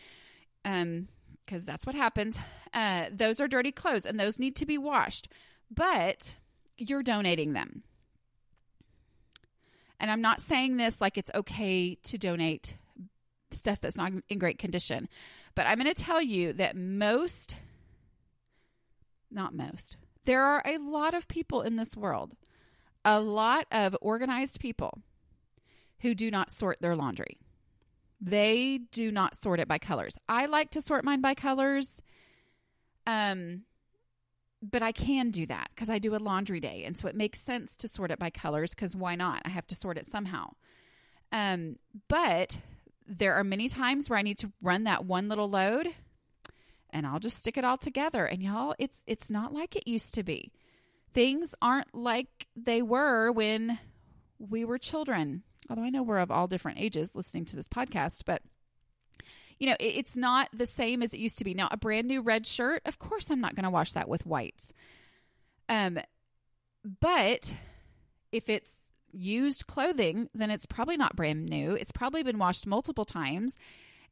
um, 0.66 1.08
because 1.46 1.66
that's 1.66 1.86
what 1.86 1.96
happens. 1.96 2.38
Uh, 2.74 3.06
those 3.12 3.40
are 3.40 3.48
dirty 3.48 3.72
clothes 3.72 4.06
and 4.06 4.20
those 4.20 4.38
need 4.38 4.56
to 4.58 4.66
be 4.66 4.78
washed, 4.78 5.30
but 5.72 6.36
you're 6.78 7.04
donating 7.04 7.54
them. 7.54 7.84
And 10.00 10.12
I'm 10.12 10.22
not 10.22 10.42
saying 10.42 10.78
this 10.78 11.00
like 11.00 11.18
it's 11.18 11.32
okay 11.34 11.96
to 11.96 12.18
donate 12.18 12.76
stuff 13.52 13.80
that's 13.80 13.98
not 13.98 14.12
in 14.30 14.40
great 14.40 14.60
condition. 14.60 15.08
But 15.58 15.66
I'm 15.66 15.80
going 15.80 15.92
to 15.92 16.04
tell 16.04 16.22
you 16.22 16.54
that 16.54 16.76
most, 16.78 17.58
not 19.32 19.56
most, 19.56 19.98
there 20.26 20.44
are 20.44 20.62
a 20.64 20.78
lot 20.78 21.16
of 21.16 21.28
people 21.28 21.64
in 21.64 21.78
this 21.78 21.98
world, 21.98 22.36
a 23.04 23.20
lot 23.20 23.66
of 23.72 23.98
organized 24.00 24.60
people 24.60 25.00
who 26.02 26.14
do 26.14 26.30
not 26.30 26.52
sort 26.52 26.80
their 26.80 26.96
laundry. 26.96 27.40
They 28.22 28.82
do 28.92 29.12
not 29.12 29.36
sort 29.36 29.60
it 29.60 29.68
by 29.68 29.80
colors. 29.80 30.16
I 30.30 30.46
like 30.46 30.70
to 30.72 30.82
sort 30.82 31.04
mine 31.04 31.22
by 31.22 31.34
colors. 31.34 32.04
Um, 33.08 33.64
but 34.62 34.84
I 34.84 34.92
can 34.92 35.32
do 35.32 35.48
that 35.48 35.72
because 35.74 35.90
I 35.90 35.98
do 35.98 36.16
a 36.16 36.18
laundry 36.18 36.60
day. 36.60 36.84
And 36.86 36.96
so 36.96 37.08
it 37.08 37.16
makes 37.16 37.42
sense 37.42 37.76
to 37.78 37.88
sort 37.88 38.12
it 38.12 38.20
by 38.20 38.30
colors 38.30 38.76
because 38.76 38.96
why 38.96 39.16
not? 39.16 39.42
I 39.44 39.50
have 39.50 39.66
to 39.68 39.76
sort 39.76 39.98
it 39.98 40.06
somehow. 40.06 40.52
Um, 41.32 41.78
but 42.08 42.60
there 43.08 43.36
are 43.36 43.44
many 43.44 43.70
times 43.70 44.10
where 44.10 44.20
I 44.20 44.22
need 44.22 44.38
to 44.40 44.52
run 44.62 44.84
that 44.84 45.06
one 45.06 45.30
little 45.30 45.50
load 45.50 45.90
and 46.90 47.06
I'll 47.06 47.20
just 47.20 47.40
stick 47.40 47.58
it 47.58 47.66
all 47.66 47.78
together. 47.78 48.26
And 48.26 48.42
y'all, 48.42 48.76
it's 48.80 49.02
it's 49.08 49.30
not 49.30 49.54
like 49.54 49.76
it 49.76 49.88
used 49.88 50.14
to 50.16 50.24
be. 50.24 50.52
Things 51.14 51.56
aren't 51.62 51.94
like 51.94 52.48
they 52.56 52.82
were 52.82 53.32
when 53.32 53.80
we 54.40 54.66
were 54.66 54.78
children. 54.78 55.44
Although 55.70 55.84
I 55.84 55.90
know 55.90 56.04
we're 56.04 56.20
of 56.20 56.32
all 56.32 56.48
different 56.48 56.80
ages 56.80 57.16
listening 57.16 57.46
to 57.46 57.56
this 57.56 57.68
podcast, 57.68 58.22
but 58.26 58.42
you 59.60 59.68
know, 59.68 59.76
it, 59.80 59.96
it's 59.96 60.16
not 60.16 60.50
the 60.54 60.68
same 60.68 61.02
as 61.02 61.14
it 61.14 61.20
used 61.20 61.40
to 61.40 61.44
be. 61.44 61.54
Now, 61.54 61.68
a 61.72 61.78
brand 61.78 62.08
new 62.08 62.22
red 62.22 62.46
shirt, 62.46 62.82
of 62.86 63.00
course, 63.00 63.30
I'm 63.30 63.42
not 63.42 63.56
going 63.56 63.64
to 63.64 63.70
wash 63.70 63.94
that 63.94 64.08
with 64.08 64.26
whites. 64.26 64.72
Um, 65.68 66.00
but 67.02 67.56
if 68.32 68.50
it's 68.50 68.87
used 69.18 69.68
clothing, 69.68 70.30
then 70.34 70.52
it's 70.52 70.66
probably 70.66 70.98
not 70.98 71.16
brand 71.16 71.48
new. 71.50 71.74
It's 71.74 71.92
probably 71.92 72.24
been 72.24 72.38
washed 72.38 72.68
multiple 72.68 73.06
times 73.06 73.56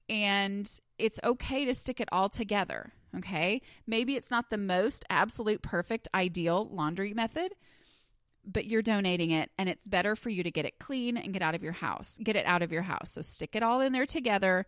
and 0.10 0.70
it's 0.98 1.20
okay 1.24 1.66
to 1.66 1.74
stick 1.74 2.00
it 2.00 2.10
all 2.12 2.30
together. 2.30 2.94
Okay. 3.18 3.62
Maybe 3.88 4.16
it's 4.16 4.32
not 4.32 4.50
the 4.50 4.58
most 4.58 5.06
absolute 5.10 5.62
perfect 5.62 6.08
ideal 6.14 6.68
laundry 6.72 7.14
method, 7.14 7.54
but 8.46 8.66
you're 8.66 8.82
donating 8.82 9.32
it 9.32 9.52
and 9.58 9.70
it's 9.70 9.88
better 9.88 10.16
for 10.16 10.30
you 10.30 10.44
to 10.44 10.52
get 10.52 10.66
it 10.66 10.80
clean 10.80 11.18
and 11.18 11.34
get 11.34 11.42
out 11.42 11.56
of 11.56 11.64
your 11.64 11.74
house. 11.74 12.18
Get 12.22 12.36
it 12.36 12.46
out 12.46 12.62
of 12.62 12.72
your 12.72 12.84
house. 12.84 13.12
So 13.12 13.22
stick 13.22 13.56
it 13.56 13.64
all 13.64 13.82
in 13.82 13.94
there 13.94 14.06
together, 14.06 14.66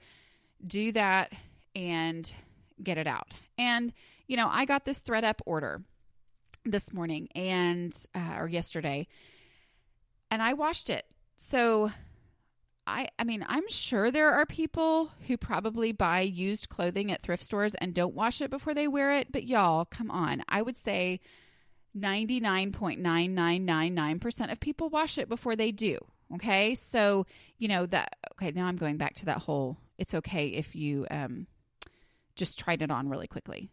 do 0.66 0.92
that 0.94 1.34
and 1.76 2.34
get 2.82 2.98
it 2.98 3.08
out. 3.08 3.34
And, 3.58 3.94
you 4.28 4.38
know, 4.38 4.48
I 4.50 4.66
got 4.66 4.86
this 4.86 5.02
ThredUp 5.02 5.40
order 5.46 5.82
this 6.64 6.94
morning 6.94 7.30
and, 7.36 7.96
uh, 8.16 8.38
or 8.40 8.48
yesterday, 8.48 9.08
and 10.30 10.42
I 10.42 10.54
washed 10.54 10.90
it. 10.90 11.06
So 11.36 11.92
I 12.86 13.10
I 13.20 13.24
mean, 13.24 13.46
I'm 13.48 13.68
sure 13.70 14.12
there 14.12 14.32
are 14.32 14.46
people 14.46 15.12
who 15.28 15.38
probably 15.38 15.92
buy 15.92 16.22
used 16.22 16.70
clothing 16.70 17.12
at 17.12 17.22
thrift 17.22 17.44
stores 17.44 17.76
and 17.76 17.94
don't 17.94 18.16
wash 18.16 18.42
it 18.42 18.50
before 18.50 18.74
they 18.74 18.88
wear 18.88 19.14
it, 19.14 19.32
but 19.32 19.46
y'all, 19.46 19.86
come 19.86 20.10
on. 20.10 20.44
I 20.48 20.62
would 20.62 20.78
say 20.78 21.20
99.9999% 21.98 24.52
of 24.52 24.60
people 24.60 24.90
wash 24.90 25.18
it 25.18 25.30
before 25.30 25.56
they 25.56 25.72
do. 25.72 25.98
Okay? 26.36 26.76
So, 26.76 27.26
you 27.58 27.68
know, 27.68 27.86
that 27.88 28.16
okay, 28.34 28.52
now 28.52 28.66
I'm 28.66 28.78
going 28.78 28.98
back 28.98 29.16
to 29.16 29.26
that 29.26 29.40
whole 29.40 29.78
it's 29.98 30.14
okay 30.14 30.48
if 30.48 30.76
you 30.76 31.08
um 31.10 31.48
just 32.36 32.60
tried 32.60 32.82
it 32.82 32.92
on 32.92 33.10
really 33.10 33.28
quickly. 33.28 33.70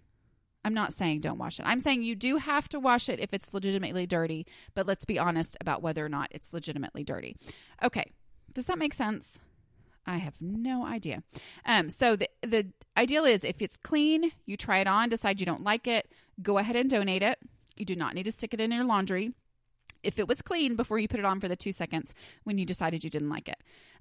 I'm 0.64 0.74
not 0.74 0.92
saying 0.92 1.20
don't 1.20 1.38
wash 1.38 1.60
it. 1.60 1.66
I'm 1.66 1.80
saying 1.80 2.02
you 2.02 2.14
do 2.14 2.38
have 2.38 2.68
to 2.70 2.80
wash 2.80 3.08
it 3.08 3.20
if 3.20 3.34
it's 3.34 3.52
legitimately 3.52 4.06
dirty, 4.06 4.46
but 4.74 4.86
let's 4.86 5.04
be 5.04 5.18
honest 5.18 5.56
about 5.60 5.82
whether 5.82 6.04
or 6.04 6.08
not 6.08 6.28
it's 6.30 6.52
legitimately 6.52 7.04
dirty. 7.04 7.36
Okay. 7.82 8.12
Does 8.52 8.66
that 8.66 8.78
make 8.78 8.94
sense? 8.94 9.40
I 10.06 10.18
have 10.18 10.34
no 10.40 10.86
idea. 10.86 11.22
Um, 11.66 11.90
so 11.90 12.16
the 12.16 12.28
the 12.42 12.68
ideal 12.96 13.24
is 13.24 13.44
if 13.44 13.62
it's 13.62 13.76
clean, 13.76 14.32
you 14.46 14.56
try 14.56 14.78
it 14.78 14.86
on, 14.86 15.08
decide 15.08 15.40
you 15.40 15.46
don't 15.46 15.64
like 15.64 15.86
it, 15.86 16.10
go 16.42 16.58
ahead 16.58 16.76
and 16.76 16.88
donate 16.88 17.22
it. 17.22 17.38
You 17.76 17.84
do 17.84 17.96
not 17.96 18.14
need 18.14 18.24
to 18.24 18.30
stick 18.30 18.54
it 18.54 18.60
in 18.60 18.70
your 18.70 18.84
laundry. 18.84 19.32
If 20.02 20.18
it 20.18 20.28
was 20.28 20.42
clean 20.42 20.76
before 20.76 20.98
you 20.98 21.08
put 21.08 21.20
it 21.20 21.26
on 21.26 21.40
for 21.40 21.48
the 21.48 21.56
two 21.56 21.72
seconds 21.72 22.14
when 22.44 22.58
you 22.58 22.66
decided 22.66 23.02
you 23.02 23.10
didn't 23.10 23.30
like 23.30 23.48
it. 23.48 23.56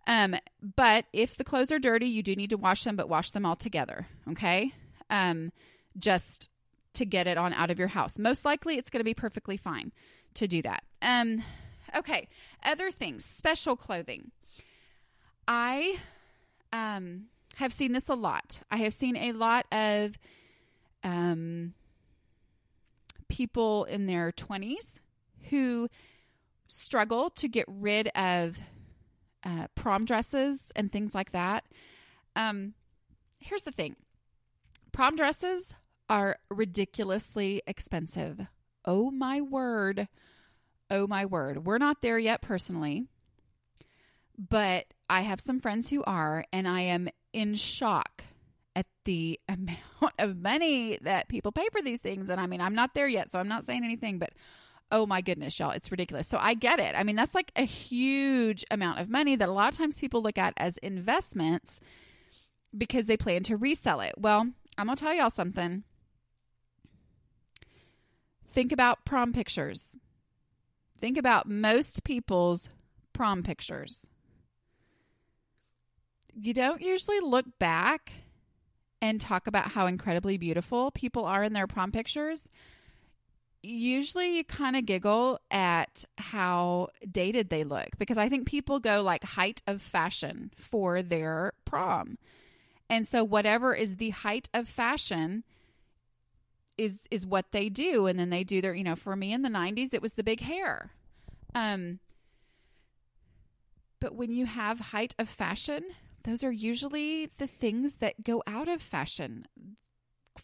Um, 0.05 0.35
but 0.75 1.05
if 1.13 1.37
the 1.37 1.45
clothes 1.45 1.71
are 1.71 1.79
dirty, 1.79 2.07
you 2.07 2.21
do 2.21 2.35
need 2.35 2.49
to 2.49 2.57
wash 2.57 2.83
them, 2.83 2.97
but 2.97 3.07
wash 3.07 3.31
them 3.31 3.45
all 3.45 3.55
together. 3.55 4.07
Okay. 4.29 4.73
Um, 5.09 5.53
just 5.97 6.49
to 6.93 7.05
get 7.05 7.27
it 7.27 7.37
on 7.37 7.53
out 7.53 7.69
of 7.69 7.79
your 7.79 7.89
house. 7.89 8.19
Most 8.19 8.45
likely 8.45 8.77
it's 8.77 8.89
going 8.89 8.99
to 8.99 9.05
be 9.05 9.13
perfectly 9.13 9.57
fine 9.57 9.91
to 10.35 10.47
do 10.47 10.61
that. 10.61 10.83
Um, 11.01 11.43
okay. 11.95 12.27
Other 12.63 12.91
things, 12.91 13.25
special 13.25 13.75
clothing. 13.75 14.31
I 15.47 15.97
um, 16.71 17.25
have 17.55 17.73
seen 17.73 17.91
this 17.91 18.09
a 18.09 18.15
lot. 18.15 18.61
I 18.71 18.77
have 18.77 18.93
seen 18.93 19.15
a 19.15 19.31
lot 19.33 19.65
of 19.71 20.17
um, 21.03 21.73
people 23.27 23.85
in 23.85 24.05
their 24.05 24.31
20s 24.31 24.99
who 25.49 25.89
struggle 26.67 27.29
to 27.31 27.47
get 27.47 27.65
rid 27.67 28.07
of 28.09 28.59
uh, 29.43 29.67
prom 29.75 30.05
dresses 30.05 30.71
and 30.75 30.91
things 30.91 31.13
like 31.13 31.31
that. 31.31 31.65
Um, 32.35 32.73
here's 33.39 33.63
the 33.63 33.71
thing 33.71 33.95
prom 34.91 35.15
dresses 35.15 35.75
are 36.13 36.37
ridiculously 36.51 37.63
expensive. 37.65 38.39
Oh 38.85 39.09
my 39.09 39.41
word. 39.41 40.07
Oh 40.91 41.07
my 41.07 41.25
word. 41.25 41.65
We're 41.65 41.79
not 41.79 42.03
there 42.03 42.19
yet 42.19 42.43
personally, 42.43 43.07
but 44.37 44.85
I 45.09 45.21
have 45.21 45.39
some 45.39 45.59
friends 45.59 45.89
who 45.89 46.03
are, 46.03 46.45
and 46.53 46.67
I 46.67 46.81
am 46.81 47.09
in 47.33 47.55
shock 47.55 48.25
at 48.75 48.85
the 49.05 49.39
amount 49.49 50.13
of 50.19 50.37
money 50.37 50.99
that 51.01 51.29
people 51.29 51.51
pay 51.51 51.67
for 51.71 51.81
these 51.81 52.01
things. 52.01 52.29
And 52.29 52.39
I 52.39 52.45
mean, 52.45 52.61
I'm 52.61 52.75
not 52.75 52.93
there 52.93 53.07
yet, 53.07 53.31
so 53.31 53.39
I'm 53.39 53.47
not 53.47 53.65
saying 53.65 53.83
anything, 53.83 54.19
but 54.19 54.33
oh 54.91 55.07
my 55.07 55.21
goodness, 55.21 55.57
y'all, 55.57 55.71
it's 55.71 55.89
ridiculous. 55.89 56.27
So 56.27 56.37
I 56.39 56.53
get 56.53 56.79
it. 56.79 56.93
I 56.95 57.01
mean, 57.01 57.15
that's 57.15 57.33
like 57.33 57.51
a 57.55 57.63
huge 57.63 58.63
amount 58.69 58.99
of 58.99 59.09
money 59.09 59.35
that 59.35 59.49
a 59.49 59.51
lot 59.51 59.71
of 59.71 59.77
times 59.79 59.99
people 59.99 60.21
look 60.21 60.37
at 60.37 60.53
as 60.57 60.77
investments 60.77 61.79
because 62.77 63.07
they 63.07 63.17
plan 63.17 63.41
to 63.43 63.57
resell 63.57 63.99
it. 64.01 64.13
Well, 64.15 64.47
I'm 64.77 64.85
going 64.85 64.95
to 64.95 65.03
tell 65.03 65.15
y'all 65.15 65.31
something. 65.31 65.85
Think 68.53 68.71
about 68.71 69.03
prom 69.03 69.33
pictures. 69.33 69.97
Think 70.99 71.17
about 71.17 71.49
most 71.49 72.03
people's 72.03 72.69
prom 73.11 73.41
pictures. 73.41 74.05
You 76.35 76.53
don't 76.53 76.81
usually 76.81 77.19
look 77.19 77.45
back 77.57 78.11
and 79.01 79.19
talk 79.19 79.47
about 79.47 79.71
how 79.71 79.87
incredibly 79.87 80.37
beautiful 80.37 80.91
people 80.91 81.25
are 81.25 81.43
in 81.43 81.53
their 81.53 81.65
prom 81.65 81.91
pictures. 81.91 82.47
Usually 83.63 84.37
you 84.37 84.43
kind 84.43 84.75
of 84.75 84.85
giggle 84.85 85.39
at 85.49 86.05
how 86.19 86.89
dated 87.11 87.49
they 87.49 87.63
look 87.63 87.89
because 87.97 88.19
I 88.19 88.29
think 88.29 88.45
people 88.45 88.79
go 88.79 89.01
like 89.01 89.23
height 89.23 89.63
of 89.65 89.81
fashion 89.81 90.51
for 90.55 91.01
their 91.01 91.53
prom. 91.65 92.19
And 92.87 93.07
so 93.07 93.23
whatever 93.23 93.73
is 93.73 93.95
the 93.95 94.11
height 94.11 94.47
of 94.53 94.67
fashion 94.67 95.43
is 96.77 97.07
is 97.11 97.25
what 97.25 97.51
they 97.51 97.69
do. 97.69 98.07
And 98.07 98.19
then 98.19 98.29
they 98.29 98.43
do 98.43 98.61
their 98.61 98.73
you 98.75 98.83
know 98.83 98.95
for 98.95 99.15
me 99.15 99.33
in 99.33 99.41
the 99.41 99.49
90s 99.49 99.93
it 99.93 100.01
was 100.01 100.13
the 100.13 100.23
big 100.23 100.41
hair. 100.41 100.91
Um 101.55 101.99
but 103.99 104.15
when 104.15 104.33
you 104.33 104.45
have 104.45 104.79
height 104.79 105.15
of 105.17 105.29
fashion 105.29 105.83
those 106.23 106.43
are 106.43 106.51
usually 106.51 107.29
the 107.37 107.47
things 107.47 107.95
that 107.95 108.23
go 108.23 108.41
out 108.47 108.67
of 108.67 108.81
fashion 108.81 109.45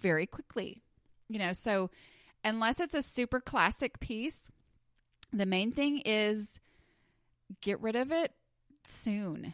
very 0.01 0.25
quickly 0.25 0.81
you 1.27 1.37
know? 1.37 1.53
So 1.53 1.89
unless 2.43 2.79
it's 2.79 2.95
a 2.95 3.03
super 3.03 3.39
classic 3.39 3.99
piece 3.99 4.51
the 5.31 5.45
main 5.45 5.71
thing 5.71 6.01
is 6.05 6.59
get 7.61 7.79
rid 7.81 7.95
of 7.95 8.11
it 8.11 8.33
soon. 8.83 9.53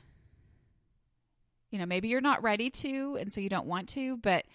You 1.72 1.80
know 1.80 1.86
maybe 1.86 2.08
you're 2.08 2.22
not 2.22 2.44
ready 2.44 2.70
to 2.70 3.18
and 3.20 3.32
so 3.32 3.42
you 3.42 3.50
don't 3.50 3.68
want 3.68 3.90
to 3.90 4.18
but 4.18 4.46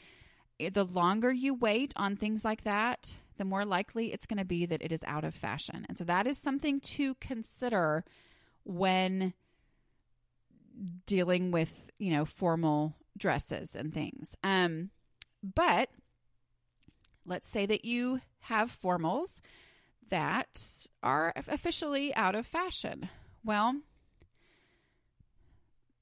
the 0.68 0.84
longer 0.84 1.32
you 1.32 1.54
wait 1.54 1.92
on 1.96 2.16
things 2.16 2.44
like 2.44 2.64
that, 2.64 3.16
the 3.38 3.44
more 3.44 3.64
likely 3.64 4.12
it's 4.12 4.26
going 4.26 4.38
to 4.38 4.44
be 4.44 4.66
that 4.66 4.82
it 4.82 4.92
is 4.92 5.02
out 5.06 5.24
of 5.24 5.34
fashion. 5.34 5.86
And 5.88 5.96
so 5.96 6.04
that 6.04 6.26
is 6.26 6.36
something 6.36 6.80
to 6.80 7.14
consider 7.14 8.04
when 8.64 9.32
dealing 11.06 11.50
with, 11.50 11.90
you 11.98 12.10
know, 12.10 12.24
formal 12.24 12.96
dresses 13.16 13.74
and 13.74 13.92
things. 13.92 14.36
Um 14.42 14.90
but 15.42 15.88
let's 17.24 17.48
say 17.48 17.64
that 17.66 17.84
you 17.84 18.20
have 18.40 18.70
formals 18.70 19.40
that 20.08 20.86
are 21.02 21.32
officially 21.36 22.14
out 22.14 22.34
of 22.34 22.46
fashion. 22.46 23.08
Well, 23.44 23.80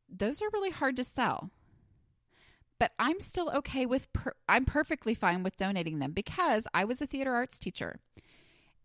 those 0.09 0.43
are 0.43 0.51
really 0.53 0.71
hard 0.71 0.97
to 0.97 1.05
sell 1.05 1.51
but 2.79 2.93
I'm 2.99 3.21
still 3.21 3.51
okay 3.57 3.87
with, 3.87 4.13
per- 4.13 4.35
I'm 4.49 4.65
perfectly 4.65 5.15
fine 5.15 5.43
with 5.43 5.57
donating 5.57 5.99
them 5.99 6.13
because 6.13 6.67
I 6.73 6.85
was 6.85 7.01
a 7.01 7.07
theater 7.07 7.35
arts 7.35 7.59
teacher 7.59 7.99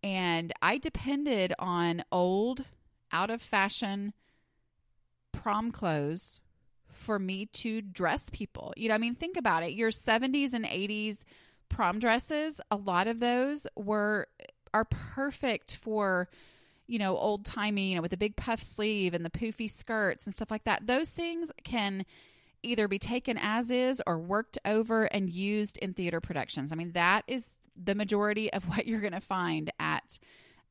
and 0.04 0.52
I 0.62 0.78
depended 0.78 1.54
on 1.60 2.04
old, 2.12 2.66
out 3.12 3.30
of 3.30 3.42
fashion 3.42 4.14
prom 5.32 5.72
clothes 5.72 6.40
for 6.92 7.20
me 7.20 7.46
to 7.48 7.82
dress 7.82 8.30
people. 8.32 8.74
You 8.76 8.90
know, 8.90 8.96
I 8.96 8.98
mean, 8.98 9.16
think 9.16 9.38
about 9.38 9.64
it. 9.64 9.74
Your 9.74 9.92
70s 9.92 10.54
and 10.54 10.66
80s 10.66 11.24
prom 11.70 12.00
dresses, 12.00 12.60
a 12.70 12.76
lot 12.76 13.08
of 13.08 13.20
those 13.20 13.68
were 13.76 14.28
are 14.74 14.86
perfect 14.86 15.76
for 15.76 16.28
you 16.88 17.00
know, 17.00 17.18
old 17.18 17.46
timey, 17.46 17.90
you 17.90 17.96
know, 17.96 18.02
with 18.02 18.12
the 18.12 18.18
big 18.18 18.36
puff 18.36 18.62
sleeve 18.62 19.14
and 19.14 19.24
the 19.24 19.30
poofy 19.30 19.72
skirts 19.72 20.26
and 20.26 20.36
stuff 20.36 20.52
like 20.52 20.66
that. 20.66 20.86
Those 20.86 21.12
things 21.12 21.50
can 21.64 22.06
either 22.64 22.88
be 22.88 23.00
taken 23.00 23.38
as 23.38 23.70
is 23.70 24.02
or 24.08 24.18
worked 24.18 24.58
over 24.66 25.06
and 25.06 25.30
used 25.30 25.78
in 25.78 25.94
theater 25.94 26.22
productions. 26.22 26.72
I 26.72 26.76
mean, 26.76 26.94
that 26.94 27.24
is 27.28 27.56
the 27.76 27.96
majority 27.96 28.52
of 28.52 28.64
what 28.70 28.88
you're 28.88 29.02
going 29.02 29.14
to 29.14 29.22
find 29.22 29.72
at 29.80 30.20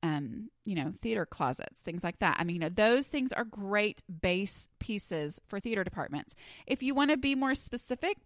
um, 0.05 0.51
you 0.65 0.75
know, 0.75 0.93
theater 1.01 1.25
closets, 1.25 1.81
things 1.81 2.03
like 2.03 2.19
that. 2.19 2.37
I 2.39 2.45
mean, 2.45 2.57
you 2.57 2.61
know, 2.61 2.69
those 2.69 3.07
things 3.07 3.33
are 3.33 3.45
great 3.45 4.03
base 4.21 4.69
pieces 4.81 5.41
for 5.47 5.61
theater 5.61 5.85
departments. 5.85 6.35
If 6.67 6.83
you 6.83 6.93
want 6.93 7.13
to 7.13 7.17
be 7.17 7.37
more 7.37 7.55
specific, 7.55 8.17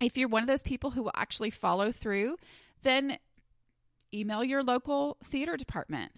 if 0.00 0.18
you're 0.18 0.28
one 0.28 0.42
of 0.42 0.48
those 0.48 0.62
people 0.62 0.90
who 0.90 1.02
will 1.02 1.12
actually 1.14 1.50
follow 1.50 1.90
through, 1.90 2.36
then 2.82 3.18
email 4.12 4.44
your 4.44 4.62
local 4.62 5.16
theater 5.24 5.56
department 5.56 6.12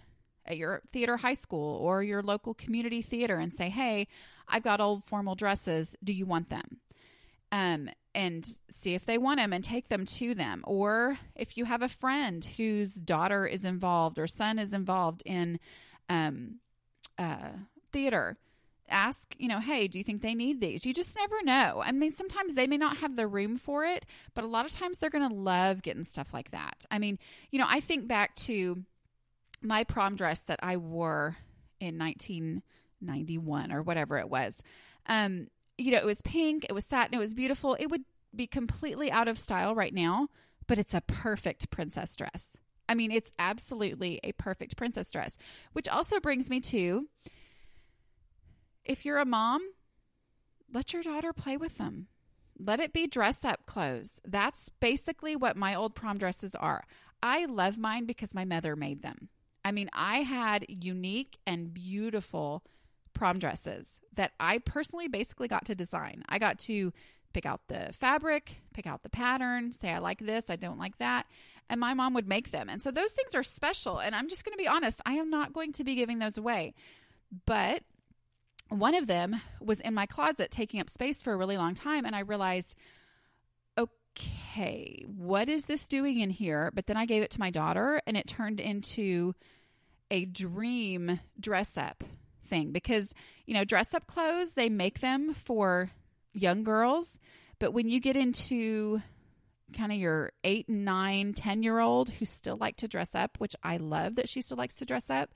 at 0.45 0.57
your 0.57 0.81
theater 0.91 1.17
high 1.17 1.33
school 1.33 1.77
or 1.77 2.03
your 2.03 2.21
local 2.21 2.53
community 2.53 3.01
theater 3.01 3.37
and 3.37 3.53
say, 3.53 3.69
hey, 3.69 4.07
I've 4.51 4.63
got 4.63 4.79
old 4.79 5.03
formal 5.03 5.35
dresses. 5.35 5.95
Do 6.03 6.13
you 6.13 6.25
want 6.25 6.49
them? 6.49 6.81
um, 7.51 7.89
and 8.13 8.47
see 8.69 8.93
if 8.93 9.05
they 9.05 9.17
want 9.17 9.39
them 9.39 9.53
and 9.53 9.63
take 9.63 9.89
them 9.89 10.05
to 10.05 10.33
them. 10.33 10.63
Or 10.65 11.19
if 11.35 11.57
you 11.57 11.65
have 11.65 11.81
a 11.81 11.89
friend 11.89 12.43
whose 12.57 12.95
daughter 12.95 13.45
is 13.45 13.65
involved 13.65 14.17
or 14.17 14.27
son 14.27 14.59
is 14.59 14.73
involved 14.73 15.21
in 15.25 15.59
um, 16.09 16.55
uh, 17.17 17.51
theater, 17.91 18.37
ask, 18.89 19.35
you 19.37 19.47
know, 19.47 19.59
hey, 19.59 19.87
do 19.87 19.97
you 19.97 20.03
think 20.03 20.21
they 20.21 20.35
need 20.35 20.59
these? 20.59 20.85
You 20.85 20.93
just 20.93 21.15
never 21.15 21.41
know. 21.43 21.81
I 21.83 21.91
mean, 21.91 22.11
sometimes 22.11 22.55
they 22.55 22.67
may 22.67 22.77
not 22.77 22.97
have 22.97 23.15
the 23.15 23.27
room 23.27 23.57
for 23.57 23.85
it, 23.85 24.05
but 24.33 24.43
a 24.43 24.47
lot 24.47 24.65
of 24.65 24.71
times 24.71 24.97
they're 24.97 25.09
going 25.09 25.27
to 25.27 25.33
love 25.35 25.81
getting 25.81 26.03
stuff 26.03 26.33
like 26.33 26.51
that. 26.51 26.85
I 26.91 26.99
mean, 26.99 27.17
you 27.51 27.59
know, 27.59 27.67
I 27.67 27.79
think 27.79 28.07
back 28.07 28.35
to 28.35 28.83
my 29.61 29.83
prom 29.83 30.15
dress 30.15 30.41
that 30.41 30.59
I 30.61 30.75
wore 30.77 31.37
in 31.79 31.97
1991 33.01 33.71
or 33.71 33.81
whatever 33.81 34.17
it 34.17 34.29
was. 34.29 34.61
Um, 35.07 35.47
you 35.77 35.91
know, 35.91 35.97
it 35.97 36.05
was 36.05 36.21
pink, 36.21 36.65
it 36.69 36.73
was 36.73 36.85
satin, 36.85 37.13
it 37.13 37.19
was 37.19 37.33
beautiful. 37.33 37.75
It 37.79 37.87
would 37.87 38.03
be 38.35 38.47
completely 38.47 39.11
out 39.11 39.27
of 39.27 39.37
style 39.37 39.75
right 39.75 39.93
now, 39.93 40.27
but 40.67 40.79
it's 40.79 40.93
a 40.93 41.01
perfect 41.01 41.69
princess 41.69 42.15
dress. 42.15 42.55
I 42.87 42.93
mean, 42.93 43.11
it's 43.11 43.31
absolutely 43.39 44.19
a 44.23 44.33
perfect 44.33 44.75
princess 44.77 45.09
dress, 45.11 45.37
which 45.73 45.87
also 45.87 46.19
brings 46.19 46.49
me 46.49 46.59
to 46.61 47.07
if 48.83 49.05
you're 49.05 49.19
a 49.19 49.25
mom, 49.25 49.61
let 50.73 50.93
your 50.93 51.03
daughter 51.03 51.33
play 51.33 51.57
with 51.57 51.77
them. 51.77 52.07
Let 52.57 52.79
it 52.79 52.93
be 52.93 53.07
dress 53.07 53.43
up 53.45 53.65
clothes. 53.65 54.19
That's 54.25 54.69
basically 54.69 55.35
what 55.35 55.57
my 55.57 55.73
old 55.73 55.95
prom 55.95 56.17
dresses 56.17 56.55
are. 56.55 56.85
I 57.23 57.45
love 57.45 57.77
mine 57.77 58.05
because 58.05 58.33
my 58.33 58.45
mother 58.45 58.75
made 58.75 59.01
them. 59.01 59.29
I 59.63 59.71
mean, 59.71 59.89
I 59.93 60.17
had 60.17 60.65
unique 60.67 61.37
and 61.45 61.73
beautiful 61.73 62.63
prom 63.13 63.39
dresses 63.39 63.99
that 64.15 64.31
I 64.39 64.59
personally 64.59 65.07
basically 65.07 65.47
got 65.47 65.65
to 65.65 65.75
design. 65.75 66.23
I 66.29 66.39
got 66.39 66.59
to 66.59 66.93
pick 67.33 67.45
out 67.45 67.61
the 67.67 67.89
fabric, 67.93 68.57
pick 68.73 68.85
out 68.85 69.03
the 69.03 69.09
pattern, 69.09 69.73
say 69.73 69.91
I 69.91 69.99
like 69.99 70.19
this, 70.19 70.49
I 70.49 70.55
don't 70.55 70.79
like 70.79 70.97
that, 70.97 71.27
and 71.69 71.79
my 71.79 71.93
mom 71.93 72.13
would 72.13 72.27
make 72.27 72.51
them. 72.51 72.69
And 72.69 72.81
so 72.81 72.91
those 72.91 73.11
things 73.11 73.35
are 73.35 73.43
special, 73.43 73.99
and 73.99 74.13
I'm 74.13 74.27
just 74.27 74.43
going 74.43 74.53
to 74.53 74.61
be 74.61 74.67
honest, 74.67 75.01
I 75.05 75.13
am 75.13 75.29
not 75.29 75.53
going 75.53 75.71
to 75.73 75.83
be 75.83 75.95
giving 75.95 76.19
those 76.19 76.37
away. 76.37 76.73
But 77.45 77.83
one 78.71 78.95
of 78.95 79.07
them 79.07 79.41
was 79.59 79.81
in 79.81 79.93
my 79.93 80.05
closet 80.05 80.49
taking 80.49 80.79
up 80.79 80.89
space 80.89 81.21
for 81.21 81.33
a 81.33 81.37
really 81.37 81.57
long 81.57 81.75
time 81.75 82.05
and 82.05 82.15
I 82.15 82.19
realized 82.19 82.77
okay, 83.77 85.03
what 85.05 85.49
is 85.49 85.65
this 85.65 85.87
doing 85.87 86.19
in 86.19 86.29
here? 86.29 86.71
But 86.73 86.87
then 86.87 86.97
I 86.97 87.05
gave 87.05 87.23
it 87.23 87.31
to 87.31 87.39
my 87.39 87.49
daughter 87.49 88.01
and 88.05 88.15
it 88.15 88.27
turned 88.27 88.59
into 88.59 89.33
a 90.09 90.25
dream 90.25 91.19
dress 91.39 91.77
up 91.77 92.03
thing 92.51 92.71
because, 92.71 93.15
you 93.47 93.55
know, 93.55 93.63
dress 93.63 93.95
up 93.95 94.05
clothes, 94.05 94.53
they 94.53 94.69
make 94.69 94.99
them 94.99 95.33
for 95.33 95.89
young 96.33 96.63
girls. 96.63 97.19
But 97.57 97.71
when 97.71 97.89
you 97.89 97.99
get 97.99 98.15
into 98.15 99.01
kind 99.75 99.91
of 99.91 99.97
your 99.97 100.33
eight, 100.43 100.69
nine, 100.69 101.33
10 101.33 101.63
year 101.63 101.79
old 101.79 102.09
who 102.09 102.25
still 102.25 102.57
like 102.57 102.75
to 102.77 102.87
dress 102.87 103.15
up, 103.15 103.37
which 103.39 103.55
I 103.63 103.77
love 103.77 104.15
that 104.15 104.29
she 104.29 104.41
still 104.41 104.57
likes 104.57 104.75
to 104.75 104.85
dress 104.85 105.09
up, 105.09 105.31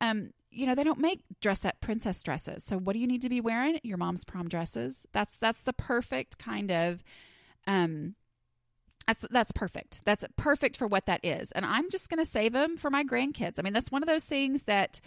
um, 0.00 0.32
you 0.50 0.66
know, 0.66 0.74
they 0.74 0.84
don't 0.84 1.00
make 1.00 1.22
dress 1.40 1.64
up 1.64 1.80
princess 1.80 2.22
dresses. 2.22 2.62
So 2.64 2.76
what 2.76 2.92
do 2.92 2.98
you 2.98 3.06
need 3.06 3.22
to 3.22 3.28
be 3.28 3.40
wearing? 3.40 3.80
Your 3.82 3.96
mom's 3.96 4.24
prom 4.24 4.48
dresses. 4.48 5.06
That's 5.12 5.38
that's 5.38 5.62
the 5.62 5.72
perfect 5.72 6.38
kind 6.38 6.70
of 6.70 7.02
um 7.66 8.14
that's 9.06 9.24
that's 9.30 9.52
perfect. 9.52 10.00
That's 10.04 10.24
perfect 10.36 10.76
for 10.76 10.86
what 10.86 11.06
that 11.06 11.20
is. 11.24 11.52
And 11.52 11.64
I'm 11.64 11.90
just 11.90 12.08
going 12.08 12.18
to 12.18 12.30
save 12.30 12.52
them 12.52 12.76
for 12.76 12.90
my 12.90 13.04
grandkids. 13.04 13.58
I 13.58 13.62
mean, 13.62 13.72
that's 13.72 13.90
one 13.90 14.02
of 14.02 14.08
those 14.08 14.24
things 14.24 14.64
that 14.64 15.00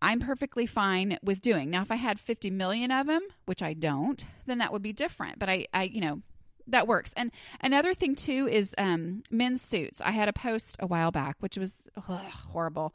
I'm 0.00 0.20
perfectly 0.20 0.66
fine 0.66 1.18
with 1.22 1.42
doing. 1.42 1.70
Now, 1.70 1.82
if 1.82 1.90
I 1.90 1.96
had 1.96 2.20
50 2.20 2.50
million 2.50 2.90
of 2.92 3.06
them, 3.06 3.22
which 3.46 3.62
I 3.62 3.74
don't, 3.74 4.24
then 4.46 4.58
that 4.58 4.72
would 4.72 4.82
be 4.82 4.92
different. 4.92 5.38
But 5.38 5.48
I, 5.48 5.66
I 5.74 5.84
you 5.84 6.00
know, 6.00 6.22
that 6.68 6.86
works. 6.86 7.12
And 7.16 7.32
another 7.60 7.94
thing 7.94 8.14
too 8.14 8.48
is 8.48 8.74
um, 8.78 9.22
men's 9.30 9.62
suits. 9.62 10.00
I 10.00 10.12
had 10.12 10.28
a 10.28 10.32
post 10.32 10.76
a 10.78 10.86
while 10.86 11.10
back, 11.10 11.36
which 11.40 11.56
was 11.56 11.86
ugh, 11.96 12.20
horrible. 12.52 12.94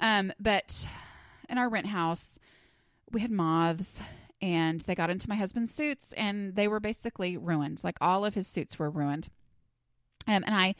Um, 0.00 0.32
but 0.40 0.86
in 1.48 1.58
our 1.58 1.68
rent 1.68 1.86
house, 1.86 2.38
we 3.12 3.20
had 3.20 3.30
moths 3.30 4.00
and 4.42 4.80
they 4.82 4.94
got 4.94 5.10
into 5.10 5.28
my 5.28 5.34
husband's 5.34 5.72
suits 5.72 6.12
and 6.14 6.56
they 6.56 6.66
were 6.66 6.80
basically 6.80 7.36
ruined. 7.36 7.82
Like 7.84 7.98
all 8.00 8.24
of 8.24 8.34
his 8.34 8.48
suits 8.48 8.78
were 8.78 8.90
ruined. 8.90 9.28
Um, 10.26 10.42
and 10.46 10.54
I 10.54 10.74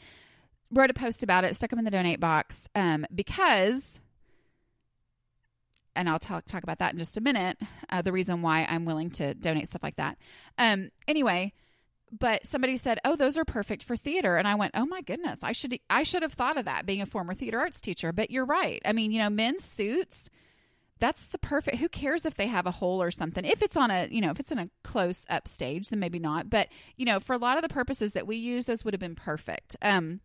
wrote 0.71 0.89
a 0.89 0.95
post 0.95 1.23
about 1.23 1.43
it, 1.43 1.55
stuck 1.55 1.69
them 1.69 1.79
in 1.79 1.85
the 1.85 1.91
donate 1.91 2.19
box 2.19 2.69
um, 2.73 3.05
because 3.13 3.99
and 5.95 6.09
I'll 6.09 6.19
talk 6.19 6.45
talk 6.45 6.63
about 6.63 6.79
that 6.79 6.93
in 6.93 6.99
just 6.99 7.17
a 7.17 7.21
minute. 7.21 7.57
Uh, 7.89 8.01
the 8.01 8.11
reason 8.11 8.41
why 8.41 8.65
I'm 8.69 8.85
willing 8.85 9.09
to 9.11 9.33
donate 9.33 9.67
stuff 9.67 9.83
like 9.83 9.97
that. 9.97 10.17
Um, 10.57 10.91
anyway, 11.07 11.53
but 12.11 12.45
somebody 12.45 12.77
said, 12.77 12.99
"Oh, 13.05 13.15
those 13.15 13.37
are 13.37 13.45
perfect 13.45 13.83
for 13.83 13.95
theater," 13.95 14.37
and 14.37 14.47
I 14.47 14.55
went, 14.55 14.73
"Oh 14.75 14.85
my 14.85 15.01
goodness, 15.01 15.43
I 15.43 15.51
should 15.51 15.79
I 15.89 16.03
should 16.03 16.23
have 16.23 16.33
thought 16.33 16.57
of 16.57 16.65
that 16.65 16.85
being 16.85 17.01
a 17.01 17.05
former 17.05 17.33
theater 17.33 17.59
arts 17.59 17.81
teacher." 17.81 18.11
But 18.11 18.31
you're 18.31 18.45
right. 18.45 18.81
I 18.85 18.93
mean, 18.93 19.11
you 19.11 19.19
know, 19.19 19.29
men's 19.29 19.63
suits. 19.63 20.29
That's 20.99 21.25
the 21.25 21.39
perfect. 21.39 21.77
Who 21.77 21.89
cares 21.89 22.25
if 22.25 22.35
they 22.35 22.45
have 22.45 22.67
a 22.67 22.71
hole 22.71 23.01
or 23.01 23.09
something? 23.09 23.43
If 23.43 23.63
it's 23.63 23.75
on 23.75 23.89
a, 23.89 24.07
you 24.11 24.21
know, 24.21 24.29
if 24.29 24.39
it's 24.39 24.51
in 24.51 24.59
a 24.59 24.69
close 24.83 25.25
up 25.29 25.47
stage, 25.47 25.89
then 25.89 25.99
maybe 25.99 26.19
not. 26.19 26.49
But 26.49 26.67
you 26.95 27.05
know, 27.05 27.19
for 27.19 27.33
a 27.33 27.39
lot 27.39 27.57
of 27.57 27.63
the 27.63 27.69
purposes 27.69 28.13
that 28.13 28.27
we 28.27 28.35
use, 28.35 28.65
those 28.65 28.85
would 28.85 28.93
have 28.93 29.01
been 29.01 29.15
perfect. 29.15 29.75
Um, 29.81 30.21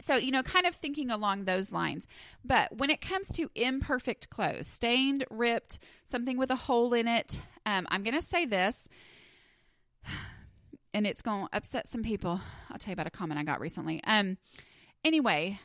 so, 0.00 0.16
you 0.16 0.30
know, 0.30 0.42
kind 0.42 0.66
of 0.66 0.74
thinking 0.74 1.10
along 1.10 1.44
those 1.44 1.72
lines. 1.72 2.06
But 2.44 2.76
when 2.76 2.90
it 2.90 3.00
comes 3.00 3.28
to 3.32 3.50
imperfect 3.54 4.30
clothes, 4.30 4.66
stained, 4.66 5.24
ripped, 5.30 5.78
something 6.04 6.38
with 6.38 6.50
a 6.50 6.56
hole 6.56 6.92
in 6.94 7.08
it, 7.08 7.40
um, 7.66 7.86
I'm 7.90 8.02
going 8.02 8.14
to 8.14 8.22
say 8.22 8.46
this, 8.46 8.88
and 10.94 11.06
it's 11.06 11.22
going 11.22 11.46
to 11.48 11.56
upset 11.56 11.88
some 11.88 12.02
people. 12.02 12.40
I'll 12.70 12.78
tell 12.78 12.92
you 12.92 12.94
about 12.94 13.06
a 13.06 13.10
comment 13.10 13.40
I 13.40 13.44
got 13.44 13.60
recently. 13.60 14.02
Um, 14.04 14.38
anyway, 15.04 15.60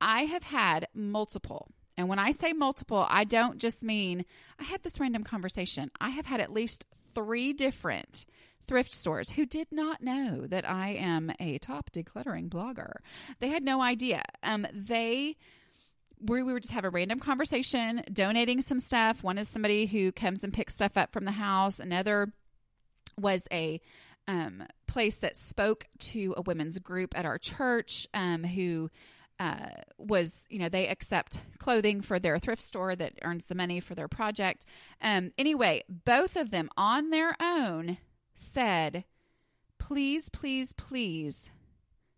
I 0.00 0.22
have 0.22 0.44
had 0.44 0.88
multiple. 0.94 1.68
And 1.96 2.08
when 2.08 2.20
I 2.20 2.30
say 2.30 2.52
multiple, 2.52 3.06
I 3.08 3.24
don't 3.24 3.58
just 3.58 3.82
mean 3.82 4.24
I 4.58 4.64
had 4.64 4.82
this 4.82 5.00
random 5.00 5.24
conversation. 5.24 5.90
I 6.00 6.10
have 6.10 6.26
had 6.26 6.40
at 6.40 6.52
least 6.52 6.84
three 7.14 7.52
different 7.52 8.24
thrift 8.68 8.94
stores 8.94 9.30
who 9.30 9.46
did 9.46 9.68
not 9.72 10.02
know 10.02 10.46
that 10.46 10.68
I 10.68 10.90
am 10.90 11.32
a 11.40 11.58
top 11.58 11.90
decluttering 11.90 12.48
blogger. 12.48 12.92
They 13.40 13.48
had 13.48 13.64
no 13.64 13.82
idea. 13.82 14.22
Um, 14.42 14.66
they 14.72 15.36
we, 16.20 16.42
we 16.42 16.52
would 16.52 16.62
just 16.62 16.74
have 16.74 16.84
a 16.84 16.90
random 16.90 17.20
conversation, 17.20 18.02
donating 18.12 18.60
some 18.60 18.80
stuff. 18.80 19.22
One 19.22 19.38
is 19.38 19.48
somebody 19.48 19.86
who 19.86 20.12
comes 20.12 20.42
and 20.42 20.52
picks 20.52 20.74
stuff 20.74 20.96
up 20.96 21.12
from 21.12 21.24
the 21.24 21.32
house. 21.32 21.78
Another 21.78 22.32
was 23.16 23.46
a 23.52 23.80
um, 24.26 24.64
place 24.86 25.16
that 25.16 25.36
spoke 25.36 25.86
to 25.98 26.34
a 26.36 26.42
women's 26.42 26.78
group 26.78 27.16
at 27.16 27.24
our 27.24 27.38
church 27.38 28.06
um, 28.14 28.44
who 28.44 28.90
uh, 29.40 29.68
was, 29.96 30.44
you 30.48 30.58
know, 30.58 30.68
they 30.68 30.88
accept 30.88 31.40
clothing 31.58 32.00
for 32.00 32.18
their 32.18 32.38
thrift 32.38 32.62
store 32.62 32.96
that 32.96 33.14
earns 33.22 33.46
the 33.46 33.54
money 33.54 33.80
for 33.80 33.94
their 33.94 34.08
project. 34.08 34.64
Um, 35.00 35.32
anyway, 35.38 35.84
both 35.88 36.36
of 36.36 36.50
them 36.50 36.68
on 36.76 37.10
their 37.10 37.36
own 37.40 37.98
said, 38.38 39.04
Please, 39.78 40.28
please, 40.28 40.72
please 40.72 41.50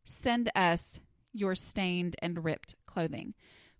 send 0.04 0.50
us 0.54 1.00
your 1.32 1.54
stained 1.54 2.16
and 2.20 2.44
ripped 2.44 2.74
clothing. 2.86 3.34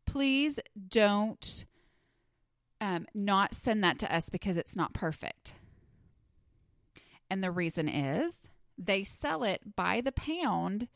Please 0.06 0.60
don't 0.88 1.64
um, 2.80 3.06
not 3.14 3.54
send 3.54 3.82
that 3.84 3.98
to 4.00 4.14
us 4.14 4.30
because 4.30 4.56
it's 4.56 4.76
not 4.76 4.94
perfect. 4.94 5.54
And 7.30 7.42
the 7.42 7.50
reason 7.50 7.88
is 7.88 8.48
they 8.78 9.04
sell 9.04 9.44
it 9.44 9.76
by 9.76 10.00
the 10.00 10.12
pound 10.12 10.88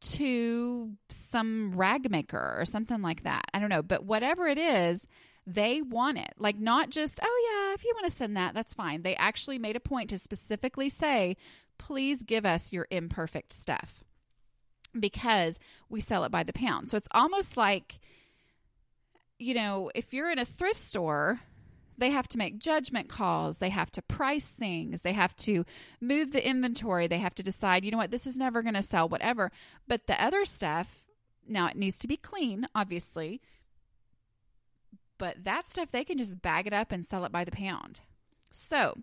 to 0.00 0.92
some 1.08 1.74
rag 1.74 2.10
maker 2.10 2.56
or 2.58 2.64
something 2.64 3.00
like 3.00 3.22
that. 3.22 3.44
I 3.54 3.58
don't 3.58 3.70
know, 3.70 3.82
but 3.82 4.04
whatever 4.04 4.46
it 4.46 4.58
is, 4.58 5.06
they 5.46 5.82
want 5.82 6.18
it. 6.18 6.34
Like, 6.38 6.58
not 6.58 6.90
just, 6.90 7.20
oh, 7.22 7.68
yeah, 7.68 7.74
if 7.74 7.84
you 7.84 7.92
want 7.94 8.06
to 8.06 8.16
send 8.16 8.36
that, 8.36 8.54
that's 8.54 8.74
fine. 8.74 9.02
They 9.02 9.16
actually 9.16 9.58
made 9.58 9.76
a 9.76 9.80
point 9.80 10.10
to 10.10 10.18
specifically 10.18 10.88
say, 10.88 11.36
please 11.78 12.22
give 12.22 12.46
us 12.46 12.72
your 12.72 12.86
imperfect 12.90 13.52
stuff 13.52 14.02
because 14.98 15.58
we 15.88 16.00
sell 16.00 16.24
it 16.24 16.30
by 16.30 16.42
the 16.42 16.52
pound. 16.52 16.88
So 16.88 16.96
it's 16.96 17.08
almost 17.10 17.56
like, 17.56 18.00
you 19.38 19.54
know, 19.54 19.90
if 19.94 20.14
you're 20.14 20.30
in 20.30 20.38
a 20.38 20.44
thrift 20.44 20.78
store, 20.78 21.40
they 21.98 22.10
have 22.10 22.28
to 22.28 22.38
make 22.38 22.58
judgment 22.58 23.08
calls. 23.08 23.58
They 23.58 23.68
have 23.68 23.90
to 23.92 24.02
price 24.02 24.48
things. 24.48 25.02
They 25.02 25.12
have 25.12 25.36
to 25.36 25.64
move 26.00 26.32
the 26.32 26.46
inventory. 26.46 27.06
They 27.06 27.18
have 27.18 27.34
to 27.36 27.42
decide, 27.42 27.84
you 27.84 27.90
know 27.90 27.98
what, 27.98 28.10
this 28.10 28.26
is 28.26 28.36
never 28.36 28.62
going 28.62 28.74
to 28.74 28.82
sell, 28.82 29.08
whatever. 29.08 29.52
But 29.86 30.06
the 30.06 30.22
other 30.22 30.44
stuff, 30.44 31.02
now 31.46 31.66
it 31.66 31.76
needs 31.76 31.98
to 31.98 32.08
be 32.08 32.16
clean, 32.16 32.66
obviously, 32.74 33.40
but 35.18 35.44
that 35.44 35.68
stuff, 35.68 35.90
they 35.92 36.04
can 36.04 36.18
just 36.18 36.40
bag 36.42 36.66
it 36.66 36.72
up 36.72 36.92
and 36.92 37.04
sell 37.04 37.24
it 37.24 37.32
by 37.32 37.44
the 37.44 37.50
pound. 37.52 38.00
So, 38.52 38.96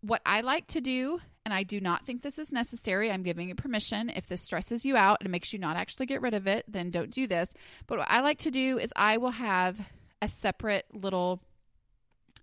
what 0.00 0.20
I 0.26 0.40
like 0.40 0.66
to 0.68 0.80
do, 0.80 1.20
and 1.44 1.54
I 1.54 1.62
do 1.62 1.80
not 1.80 2.04
think 2.04 2.22
this 2.22 2.38
is 2.38 2.52
necessary, 2.52 3.10
I'm 3.10 3.22
giving 3.22 3.48
you 3.48 3.54
permission. 3.54 4.10
If 4.10 4.26
this 4.26 4.42
stresses 4.42 4.84
you 4.84 4.96
out 4.96 5.18
and 5.20 5.30
makes 5.30 5.52
you 5.52 5.58
not 5.58 5.76
actually 5.76 6.06
get 6.06 6.22
rid 6.22 6.34
of 6.34 6.46
it, 6.46 6.64
then 6.68 6.90
don't 6.90 7.10
do 7.10 7.26
this. 7.26 7.54
But 7.86 7.98
what 7.98 8.10
I 8.10 8.20
like 8.20 8.38
to 8.40 8.50
do 8.50 8.78
is 8.78 8.92
I 8.96 9.16
will 9.18 9.30
have 9.30 9.80
a 10.20 10.28
separate 10.28 10.86
little 10.92 11.40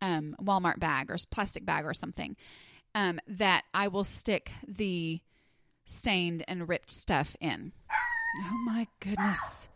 um, 0.02 0.36
Walmart 0.42 0.80
bag 0.80 1.12
or 1.12 1.18
plastic 1.32 1.66
bag 1.66 1.86
or 1.86 1.94
something. 1.94 2.36
um, 2.96 3.20
that 3.28 3.64
I 3.74 3.88
will 3.90 4.04
stick 4.06 4.52
the 4.68 5.20
stained 5.86 6.44
and 6.48 6.68
ripped 6.70 6.92
stuff 6.92 7.36
in. 7.42 7.72
Oh 8.44 8.58
my 8.66 8.88
goodness. 9.00 9.70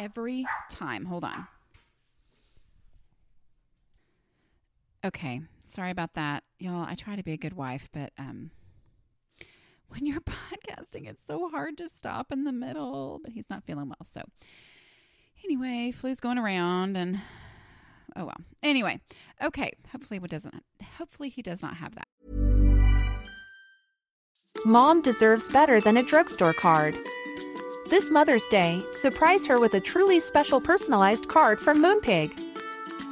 Every 0.00 0.46
time. 0.70 1.04
Hold 1.06 1.24
on. 1.24 1.46
Okay. 5.04 5.40
Sorry 5.66 5.90
about 5.90 6.14
that. 6.14 6.44
Y'all, 6.58 6.84
I 6.84 6.94
try 6.94 7.16
to 7.16 7.22
be 7.22 7.32
a 7.32 7.36
good 7.36 7.54
wife, 7.54 7.88
but 7.92 8.12
um 8.18 8.50
when 9.88 10.04
you're 10.04 10.20
podcasting, 10.20 11.08
it's 11.08 11.24
so 11.24 11.48
hard 11.48 11.78
to 11.78 11.88
stop 11.88 12.30
in 12.30 12.44
the 12.44 12.52
middle, 12.52 13.20
but 13.22 13.32
he's 13.32 13.48
not 13.48 13.64
feeling 13.64 13.88
well. 13.88 14.04
So 14.04 14.22
anyway, 15.44 15.92
flu's 15.92 16.20
going 16.20 16.38
around 16.38 16.96
and 16.96 17.20
oh 18.16 18.24
well. 18.24 18.40
Anyway, 18.62 19.00
okay. 19.42 19.72
Hopefully 19.92 20.18
what 20.18 20.30
doesn't 20.30 20.54
hopefully 20.96 21.28
he 21.28 21.42
does 21.42 21.62
not 21.62 21.76
have 21.76 21.94
that. 21.94 22.08
Mom 24.64 25.00
deserves 25.00 25.48
better 25.50 25.80
than 25.80 25.96
a 25.96 26.02
drugstore 26.02 26.52
card. 26.52 26.96
This 27.88 28.10
Mother's 28.10 28.46
Day, 28.48 28.82
surprise 28.94 29.46
her 29.46 29.60
with 29.60 29.72
a 29.74 29.80
truly 29.80 30.20
special 30.20 30.60
personalized 30.60 31.28
card 31.28 31.58
from 31.60 31.82
Moonpig. 31.82 32.57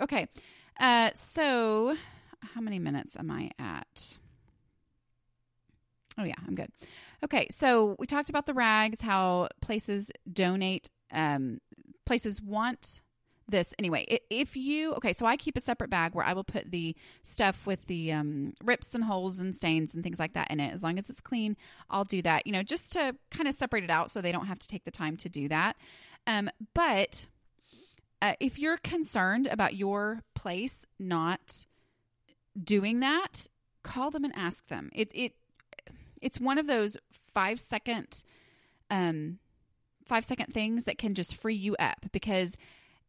Okay. 0.00 0.26
Uh, 0.78 1.10
so, 1.14 1.96
how 2.54 2.60
many 2.60 2.78
minutes 2.78 3.16
am 3.16 3.30
I 3.30 3.50
at? 3.58 4.18
Oh, 6.16 6.24
yeah, 6.24 6.34
I'm 6.46 6.54
good. 6.54 6.70
Okay. 7.24 7.48
So, 7.50 7.96
we 7.98 8.06
talked 8.06 8.30
about 8.30 8.46
the 8.46 8.54
rags, 8.54 9.00
how 9.00 9.48
places 9.60 10.10
donate, 10.32 10.88
um, 11.12 11.60
places 12.04 12.40
want 12.40 13.00
this 13.48 13.72
anyway 13.78 14.06
if 14.28 14.56
you 14.56 14.92
okay 14.92 15.12
so 15.12 15.24
i 15.24 15.36
keep 15.36 15.56
a 15.56 15.60
separate 15.60 15.88
bag 15.88 16.14
where 16.14 16.24
i 16.24 16.32
will 16.32 16.44
put 16.44 16.70
the 16.70 16.94
stuff 17.22 17.66
with 17.66 17.86
the 17.86 18.12
um, 18.12 18.52
rips 18.62 18.94
and 18.94 19.04
holes 19.04 19.38
and 19.38 19.56
stains 19.56 19.94
and 19.94 20.04
things 20.04 20.18
like 20.18 20.34
that 20.34 20.50
in 20.50 20.60
it 20.60 20.72
as 20.72 20.82
long 20.82 20.98
as 20.98 21.08
it's 21.08 21.20
clean 21.20 21.56
i'll 21.90 22.04
do 22.04 22.20
that 22.20 22.46
you 22.46 22.52
know 22.52 22.62
just 22.62 22.92
to 22.92 23.14
kind 23.30 23.48
of 23.48 23.54
separate 23.54 23.84
it 23.84 23.90
out 23.90 24.10
so 24.10 24.20
they 24.20 24.32
don't 24.32 24.46
have 24.46 24.58
to 24.58 24.68
take 24.68 24.84
the 24.84 24.90
time 24.90 25.16
to 25.16 25.28
do 25.28 25.48
that 25.48 25.76
um, 26.26 26.50
but 26.74 27.26
uh, 28.20 28.34
if 28.40 28.58
you're 28.58 28.78
concerned 28.78 29.46
about 29.46 29.74
your 29.76 30.22
place 30.34 30.84
not 30.98 31.66
doing 32.62 33.00
that, 33.00 33.46
call 33.82 34.10
them 34.10 34.24
and 34.24 34.34
ask 34.36 34.66
them. 34.68 34.90
It 34.94 35.10
it 35.14 35.32
it's 36.20 36.40
one 36.40 36.58
of 36.58 36.66
those 36.66 36.96
five 37.12 37.60
second 37.60 38.24
um 38.90 39.38
five 40.04 40.24
second 40.24 40.52
things 40.52 40.84
that 40.84 40.98
can 40.98 41.14
just 41.14 41.36
free 41.36 41.54
you 41.54 41.76
up 41.76 42.06
because 42.12 42.56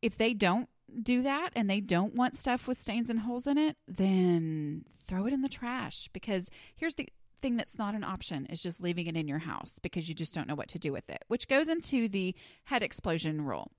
if 0.01 0.17
they 0.17 0.33
don't 0.33 0.69
do 1.01 1.21
that 1.23 1.51
and 1.55 1.69
they 1.69 1.79
don't 1.79 2.15
want 2.15 2.35
stuff 2.35 2.67
with 2.67 2.81
stains 2.81 3.09
and 3.09 3.19
holes 3.19 3.47
in 3.47 3.57
it, 3.57 3.77
then 3.87 4.83
throw 5.03 5.25
it 5.25 5.33
in 5.33 5.41
the 5.41 5.49
trash 5.49 6.09
because 6.13 6.49
here's 6.75 6.95
the 6.95 7.07
thing 7.41 7.55
that's 7.57 7.77
not 7.77 7.95
an 7.95 8.03
option 8.03 8.45
is 8.47 8.61
just 8.61 8.81
leaving 8.81 9.07
it 9.07 9.15
in 9.15 9.27
your 9.27 9.39
house 9.39 9.79
because 9.79 10.09
you 10.09 10.15
just 10.15 10.33
don't 10.33 10.47
know 10.47 10.55
what 10.55 10.67
to 10.67 10.79
do 10.79 10.91
with 10.91 11.09
it, 11.09 11.23
which 11.27 11.47
goes 11.47 11.67
into 11.67 12.09
the 12.09 12.35
head 12.65 12.83
explosion 12.83 13.45
rule. 13.45 13.71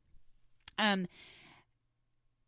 Um, 0.81 1.07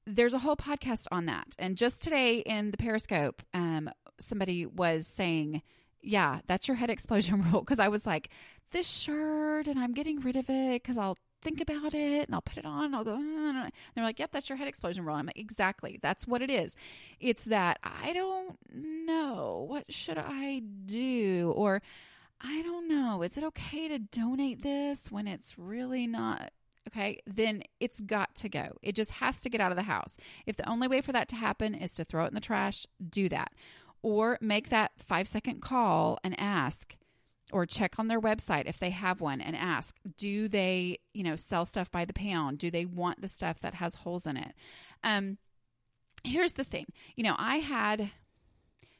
there's 0.07 0.35
a 0.35 0.38
whole 0.38 0.57
podcast 0.57 1.07
on 1.12 1.27
that. 1.27 1.55
And 1.59 1.77
just 1.77 2.03
today 2.03 2.38
in 2.38 2.73
the 2.73 2.77
Periscope, 2.77 3.42
um, 3.55 3.88
somebody 4.18 4.66
was 4.66 5.07
saying, 5.07 5.62
yeah, 6.01 6.40
that's 6.49 6.66
your 6.66 6.77
head 6.77 6.90
explosion 6.90 7.42
rule. 7.53 7.64
Cause 7.64 7.79
I 7.79 7.88
was 7.88 8.07
like, 8.07 8.31
this 8.73 8.88
shirt 8.88 9.66
and 9.68 9.79
I'm 9.79 9.92
getting 9.92 10.21
rid 10.21 10.35
of 10.35 10.47
it 10.49 10.83
because 10.83 10.97
I'll 10.99 11.18
think 11.42 11.61
about 11.61 11.92
it 11.92 12.27
and 12.27 12.35
I'll 12.35 12.40
put 12.40 12.57
it 12.57 12.64
on 12.64 12.87
and 12.87 12.97
I'll 12.97 13.05
go, 13.05 13.14
"Ah." 13.14 13.64
and 13.64 13.73
they're 13.95 14.05
like, 14.05 14.18
yep, 14.18 14.33
that's 14.33 14.49
your 14.49 14.57
head 14.57 14.68
explosion 14.68 15.05
rule. 15.05 15.16
I'm 15.16 15.27
like, 15.27 15.38
exactly. 15.38 15.99
That's 16.01 16.27
what 16.27 16.40
it 16.40 16.51
is. 16.51 16.75
It's 17.21 17.45
that 17.45 17.79
I 17.85 18.12
don't 18.12 18.57
know. 18.73 19.66
What 19.68 19.92
should 19.92 20.18
I 20.18 20.62
do? 20.87 21.53
Or 21.55 21.83
I 22.40 22.62
don't 22.62 22.88
know. 22.88 23.23
Is 23.23 23.37
it 23.37 23.45
okay 23.45 23.88
to 23.88 23.99
donate 23.99 24.62
this 24.62 25.12
when 25.12 25.29
it's 25.29 25.59
really 25.59 26.07
not 26.07 26.51
okay, 26.88 27.21
then 27.27 27.62
it's 27.81 28.01
got 28.01 28.35
to 28.37 28.49
go. 28.49 28.77
It 28.83 28.95
just 28.95 29.12
has 29.12 29.40
to 29.40 29.51
get 29.51 29.61
out 29.61 29.73
of 29.73 29.77
the 29.77 29.85
house. 29.85 30.16
If 30.47 30.57
the 30.57 30.68
only 30.68 30.88
way 30.88 31.01
for 31.01 31.12
that 31.12 31.29
to 31.29 31.37
happen 31.37 31.75
is 31.75 31.95
to 31.95 32.05
throw 32.05 32.25
it 32.25 32.29
in 32.29 32.35
the 32.35 32.40
trash, 32.40 32.87
do 33.09 33.29
that. 33.29 33.53
Or 34.03 34.38
make 34.40 34.68
that 34.71 34.92
five 34.99 35.29
second 35.29 35.62
call 35.62 36.18
and 36.25 36.38
ask, 36.38 36.97
or 37.53 37.66
check 37.66 37.99
on 37.99 38.09
their 38.09 38.21
website 38.21 38.66
if 38.66 38.79
they 38.79 38.90
have 38.90 39.21
one 39.21 39.40
and 39.40 39.55
ask, 39.55 39.97
do 40.16 40.49
they, 40.49 40.99
you 41.12 41.23
know, 41.23 41.37
sell 41.37 41.66
stuff 41.66 41.90
by 41.90 42.05
the 42.05 42.12
pound? 42.12 42.59
Do 42.59 42.71
they 42.71 42.87
want 42.87 43.21
the 43.21 43.29
stuff 43.29 43.61
that 43.61 43.75
has 43.75 43.97
holes 43.97 44.27
in 44.27 44.37
it? 44.37 44.55
Um, 45.05 45.38
here's 46.25 46.55
the 46.55 46.64
thing 46.64 46.87
you 47.14 47.23
know, 47.23 47.37
I 47.38 47.57
had 47.57 48.11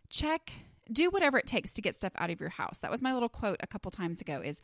check, 0.09 0.53
do 0.93 1.11
whatever 1.11 1.39
it 1.39 1.47
takes 1.47 1.73
to 1.73 1.83
get 1.83 1.97
stuff 1.97 2.13
out 2.17 2.31
of 2.31 2.41
your 2.41 2.51
house. 2.51 2.79
That 2.79 2.91
was 2.91 3.03
my 3.03 3.15
little 3.15 3.29
quote 3.29 3.57
a 3.61 3.67
couple 3.67 3.91
times 3.91 4.21
ago 4.21 4.41
is 4.45 4.61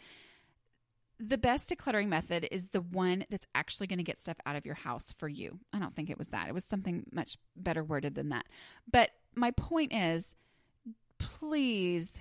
the 1.20 1.38
best 1.38 1.70
decluttering 1.70 2.08
method 2.08 2.48
is 2.50 2.70
the 2.70 2.80
one 2.80 3.24
that's 3.30 3.46
actually 3.54 3.86
going 3.86 3.98
to 3.98 4.04
get 4.04 4.18
stuff 4.18 4.36
out 4.46 4.56
of 4.56 4.64
your 4.64 4.76
house 4.76 5.12
for 5.18 5.28
you. 5.28 5.58
I 5.72 5.78
don't 5.78 5.94
think 5.94 6.10
it 6.10 6.18
was 6.18 6.28
that. 6.28 6.48
It 6.48 6.54
was 6.54 6.64
something 6.64 7.04
much 7.12 7.38
better 7.56 7.82
worded 7.82 8.14
than 8.14 8.28
that. 8.28 8.46
But 8.90 9.10
my 9.34 9.50
point 9.52 9.92
is 9.92 10.36
please 11.18 12.20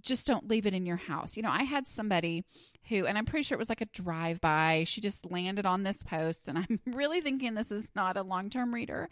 just 0.00 0.26
don't 0.26 0.48
leave 0.48 0.66
it 0.66 0.74
in 0.74 0.86
your 0.86 0.96
house. 0.96 1.36
You 1.36 1.42
know, 1.42 1.50
I 1.50 1.64
had 1.64 1.86
somebody 1.86 2.44
who, 2.88 3.06
and 3.06 3.18
I'm 3.18 3.26
pretty 3.26 3.42
sure 3.42 3.56
it 3.56 3.58
was 3.58 3.68
like 3.68 3.80
a 3.80 3.86
drive 3.86 4.40
by, 4.40 4.84
she 4.86 5.00
just 5.00 5.30
landed 5.30 5.66
on 5.66 5.82
this 5.82 6.02
post, 6.02 6.48
and 6.48 6.58
I'm 6.70 6.80
really 6.86 7.20
thinking 7.20 7.54
this 7.54 7.72
is 7.72 7.88
not 7.94 8.16
a 8.16 8.22
long 8.22 8.50
term 8.50 8.72
reader 8.72 9.08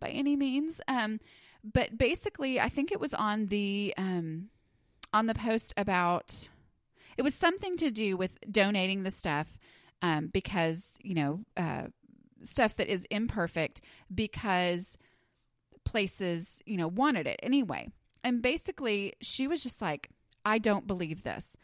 by 0.00 0.08
any 0.08 0.36
means. 0.36 0.80
Um, 0.86 1.20
but 1.64 1.98
basically, 1.98 2.60
I 2.60 2.68
think 2.68 2.92
it 2.92 3.00
was 3.00 3.14
on 3.14 3.46
the 3.46 3.92
um, 3.96 4.48
on 5.12 5.26
the 5.26 5.34
post 5.34 5.74
about 5.76 6.48
it 7.18 7.22
was 7.22 7.34
something 7.34 7.76
to 7.76 7.90
do 7.90 8.16
with 8.16 8.38
donating 8.50 9.02
the 9.02 9.10
stuff 9.10 9.58
um, 10.00 10.28
because 10.28 10.96
you 11.02 11.14
know 11.14 11.40
uh, 11.56 11.88
stuff 12.42 12.76
that 12.76 12.88
is 12.88 13.06
imperfect 13.10 13.82
because 14.14 14.96
places 15.84 16.62
you 16.64 16.76
know 16.78 16.88
wanted 16.88 17.26
it. 17.26 17.38
Anyway 17.42 17.88
and 18.24 18.42
basically 18.42 19.14
she 19.20 19.46
was 19.46 19.62
just 19.62 19.80
like 19.80 20.10
i 20.44 20.58
don't 20.58 20.86
believe 20.86 21.22
this. 21.22 21.56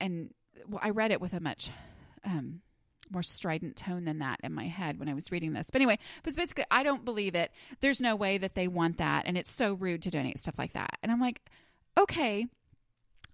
And 0.00 0.32
well 0.68 0.80
i 0.82 0.90
read 0.90 1.10
it 1.10 1.20
with 1.20 1.32
a 1.32 1.40
much 1.40 1.70
um, 2.24 2.60
more 3.10 3.22
strident 3.22 3.76
tone 3.76 4.04
than 4.04 4.18
that 4.18 4.38
in 4.44 4.52
my 4.52 4.66
head 4.66 4.98
when 4.98 5.08
i 5.08 5.14
was 5.14 5.32
reading 5.32 5.52
this. 5.52 5.70
But 5.70 5.80
anyway 5.80 5.98
was 6.24 6.36
basically 6.36 6.64
i 6.70 6.82
don't 6.82 7.04
believe 7.04 7.34
it. 7.34 7.50
There's 7.80 8.00
no 8.00 8.14
way 8.14 8.38
that 8.38 8.54
they 8.54 8.68
want 8.68 8.98
that 8.98 9.24
and 9.26 9.36
it's 9.36 9.50
so 9.50 9.74
rude 9.74 10.02
to 10.02 10.10
donate 10.10 10.38
stuff 10.38 10.58
like 10.58 10.72
that. 10.74 10.98
And 11.02 11.10
i'm 11.10 11.20
like 11.20 11.40
okay 11.98 12.46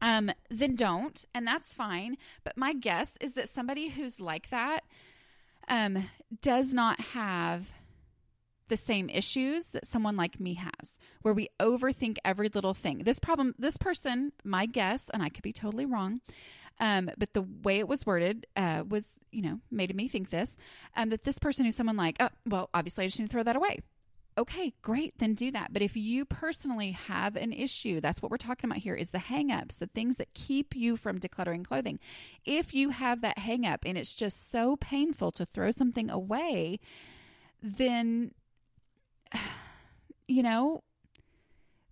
um, 0.01 0.31
then 0.51 0.75
don't, 0.75 1.25
and 1.35 1.47
that's 1.47 1.75
fine. 1.75 2.17
But 2.45 2.57
my 2.57 2.73
guess 2.73 3.17
is 3.21 3.35
that 3.35 3.49
somebody 3.49 3.89
who's 3.89 4.21
like 4.21 4.51
that 4.51 4.81
um, 5.69 6.09
does 6.43 6.73
not 6.73 7.01
have 7.01 7.73
the 8.69 8.77
same 8.77 9.09
issues 9.09 9.69
that 9.69 9.87
someone 9.87 10.17
like 10.17 10.41
me 10.41 10.55
has, 10.55 10.99
where 11.23 11.35
we 11.35 11.49
overthink 11.61 12.17
every 12.25 12.49
little 12.49 12.75
thing. 12.75 12.99
This 12.99 13.19
problem, 13.19 13.55
this 13.59 13.77
person, 13.77 14.33
my 14.45 14.67
guess, 14.67 15.09
and 15.11 15.23
I 15.23 15.29
could 15.29 15.43
be 15.43 15.53
totally 15.53 15.87
wrong, 15.87 16.21
um, 16.81 17.11
but 17.17 17.33
the 17.33 17.43
way 17.43 17.79
it 17.79 17.89
was 17.89 18.05
worded 18.05 18.47
uh, 18.57 18.85
was, 18.89 19.21
you 19.31 19.41
know, 19.41 19.61
made 19.71 19.95
me 19.95 20.09
think 20.09 20.31
this, 20.31 20.57
um, 20.97 21.11
that 21.11 21.25
this 21.25 21.39
person 21.39 21.65
is 21.65 21.77
someone 21.77 21.97
like, 21.97 22.17
oh, 22.21 22.29
well, 22.45 22.69
obviously 22.75 23.05
I 23.05 23.07
just 23.07 23.21
need 23.21 23.27
to 23.27 23.33
throw 23.33 23.43
that 23.45 23.57
away. 23.57 23.79
Okay, 24.39 24.74
great, 24.82 25.18
then 25.18 25.34
do 25.34 25.51
that. 25.51 25.72
But 25.72 25.82
if 25.82 25.97
you 25.97 26.24
personally 26.24 26.93
have 26.93 27.37
an 27.37 27.53
issue, 27.53 28.01
that's 28.01 28.20
what 28.20 28.30
we're 28.30 28.37
talking 28.37 28.70
about 28.70 28.82
here 28.82 28.95
is 28.95 29.11
the 29.11 29.18
hangups, 29.18 29.78
the 29.78 29.87
things 29.87 30.16
that 30.16 30.34
keep 30.34 30.74
you 30.76 30.97
from 30.97 31.18
decluttering 31.18 31.66
clothing. 31.66 31.99
If 32.45 32.74
you 32.74 32.91
have 32.91 33.20
that 33.22 33.39
hangup 33.39 33.78
and 33.84 33.97
it's 33.97 34.14
just 34.14 34.51
so 34.51 34.76
painful 34.76 35.32
to 35.32 35.45
throw 35.45 35.70
something 35.70 36.11
away, 36.11 36.80
then 37.62 38.32
you 40.28 40.43
know, 40.43 40.82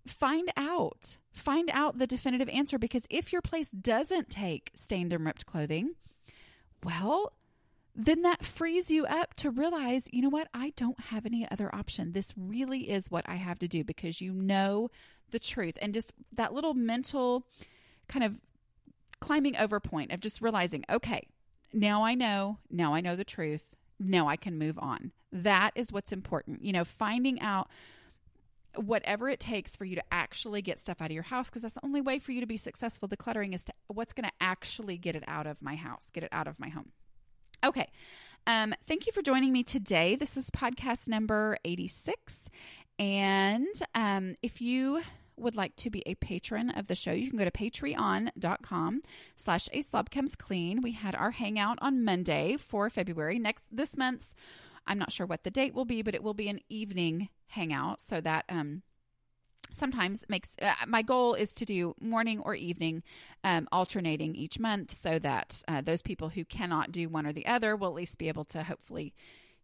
find 0.05 0.51
out. 0.57 1.17
Find 1.31 1.69
out 1.73 1.97
the 1.97 2.07
definitive 2.07 2.49
answer 2.49 2.77
because 2.77 3.05
if 3.09 3.33
your 3.33 3.41
place 3.41 3.71
doesn't 3.71 4.29
take 4.29 4.71
stained 4.73 5.11
and 5.11 5.25
ripped 5.25 5.45
clothing, 5.45 5.95
well, 6.83 7.33
then 7.95 8.23
that 8.23 8.43
frees 8.43 8.91
you 8.91 9.05
up 9.05 9.33
to 9.35 9.49
realize, 9.49 10.09
you 10.11 10.21
know 10.21 10.29
what, 10.29 10.49
I 10.53 10.73
don't 10.75 10.99
have 10.99 11.25
any 11.25 11.49
other 11.49 11.73
option. 11.73 12.11
This 12.11 12.33
really 12.35 12.89
is 12.89 13.09
what 13.09 13.27
I 13.27 13.35
have 13.35 13.57
to 13.59 13.67
do 13.67 13.83
because 13.83 14.19
you 14.19 14.33
know 14.33 14.89
the 15.31 15.39
truth. 15.39 15.77
And 15.81 15.93
just 15.93 16.13
that 16.33 16.53
little 16.53 16.73
mental 16.73 17.47
kind 18.07 18.25
of 18.25 18.41
climbing 19.21 19.55
over 19.55 19.79
point 19.79 20.11
of 20.11 20.19
just 20.19 20.41
realizing, 20.41 20.83
okay, 20.89 21.27
now 21.73 22.03
I 22.03 22.15
know, 22.15 22.59
now 22.69 22.93
I 22.93 23.01
know 23.01 23.15
the 23.15 23.23
truth, 23.23 23.75
now 23.97 24.27
I 24.27 24.35
can 24.35 24.57
move 24.57 24.77
on. 24.77 25.13
That 25.31 25.71
is 25.75 25.93
what's 25.93 26.11
important. 26.11 26.63
You 26.63 26.73
know, 26.73 26.83
finding 26.83 27.39
out 27.39 27.69
whatever 28.75 29.29
it 29.29 29.39
takes 29.39 29.73
for 29.73 29.85
you 29.85 29.95
to 29.95 30.03
actually 30.11 30.61
get 30.61 30.79
stuff 30.79 31.01
out 31.01 31.05
of 31.05 31.13
your 31.13 31.23
house 31.23 31.49
because 31.49 31.61
that's 31.61 31.75
the 31.75 31.85
only 31.85 32.01
way 32.01 32.19
for 32.19 32.33
you 32.33 32.41
to 32.41 32.47
be 32.47 32.57
successful 32.57 33.07
decluttering 33.07 33.55
is 33.55 33.63
to 33.63 33.73
what's 33.87 34.11
going 34.11 34.27
to 34.27 34.35
actually 34.41 34.97
get 34.97 35.15
it 35.15 35.23
out 35.27 35.47
of 35.47 35.61
my 35.61 35.75
house, 35.75 36.09
get 36.11 36.23
it 36.23 36.29
out 36.33 36.45
of 36.47 36.59
my 36.59 36.67
home. 36.67 36.91
Okay. 37.65 37.91
Um, 38.45 38.75
thank 38.87 39.07
you 39.07 39.11
for 39.11 39.23
joining 39.23 39.51
me 39.51 39.63
today. 39.63 40.15
This 40.15 40.37
is 40.37 40.51
podcast 40.51 41.07
number 41.07 41.57
86. 41.65 42.47
And 42.99 43.65
um, 43.95 44.35
if 44.43 44.61
you 44.61 45.01
would 45.35 45.55
like 45.55 45.75
to 45.77 45.89
be 45.89 46.03
a 46.05 46.13
patron 46.13 46.69
of 46.69 46.85
the 46.85 46.93
show, 46.93 47.11
you 47.11 47.27
can 47.27 47.39
go 47.39 47.43
to 47.43 47.49
patreon.com 47.49 49.01
slash 49.35 49.67
a 49.73 49.81
slob 49.81 50.11
comes 50.11 50.35
clean. 50.35 50.83
We 50.83 50.91
had 50.91 51.15
our 51.15 51.31
hangout 51.31 51.79
on 51.81 52.05
Monday 52.05 52.55
for 52.57 52.87
February. 52.91 53.39
Next 53.39 53.63
this 53.71 53.97
month's, 53.97 54.35
I'm 54.85 54.99
not 54.99 55.11
sure 55.11 55.25
what 55.25 55.43
the 55.43 55.49
date 55.49 55.73
will 55.73 55.85
be, 55.85 56.03
but 56.03 56.13
it 56.13 56.21
will 56.21 56.35
be 56.35 56.49
an 56.49 56.59
evening 56.69 57.29
hangout 57.47 57.99
so 57.99 58.21
that 58.21 58.45
um 58.47 58.83
sometimes 59.73 60.23
makes 60.29 60.55
uh, 60.61 60.73
my 60.87 61.01
goal 61.01 61.33
is 61.33 61.53
to 61.53 61.65
do 61.65 61.95
morning 61.99 62.39
or 62.39 62.55
evening 62.55 63.03
um, 63.43 63.67
alternating 63.71 64.35
each 64.35 64.59
month 64.59 64.91
so 64.91 65.19
that 65.19 65.61
uh, 65.67 65.81
those 65.81 66.01
people 66.01 66.29
who 66.29 66.45
cannot 66.45 66.91
do 66.91 67.09
one 67.09 67.25
or 67.25 67.33
the 67.33 67.45
other 67.45 67.75
will 67.75 67.89
at 67.89 67.93
least 67.93 68.17
be 68.17 68.27
able 68.27 68.45
to 68.45 68.63
hopefully 68.63 69.13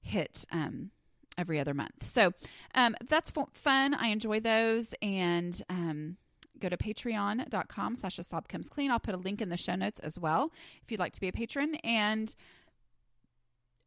hit 0.01 0.45
um, 0.51 0.91
every 1.37 1.59
other 1.59 1.73
month. 1.73 2.03
So 2.03 2.33
um, 2.75 2.95
that's 3.09 3.31
fun. 3.53 3.93
I 3.93 4.07
enjoy 4.07 4.39
those 4.39 4.93
and 5.01 5.61
um, 5.69 6.17
go 6.59 6.69
to 6.69 6.77
patreon.com 6.77 7.95
slash 7.95 8.19
a 8.19 8.23
slob 8.23 8.47
comes 8.47 8.69
clean 8.69 8.91
i'll 8.91 8.99
put 8.99 9.15
a 9.15 9.17
link 9.17 9.41
in 9.41 9.49
the 9.49 9.57
show 9.57 9.73
notes 9.73 9.99
as 10.01 10.19
well 10.19 10.51
if 10.83 10.91
you'd 10.91 10.99
like 10.99 11.11
to 11.11 11.19
be 11.19 11.27
a 11.27 11.31
patron 11.31 11.73
and 11.83 12.35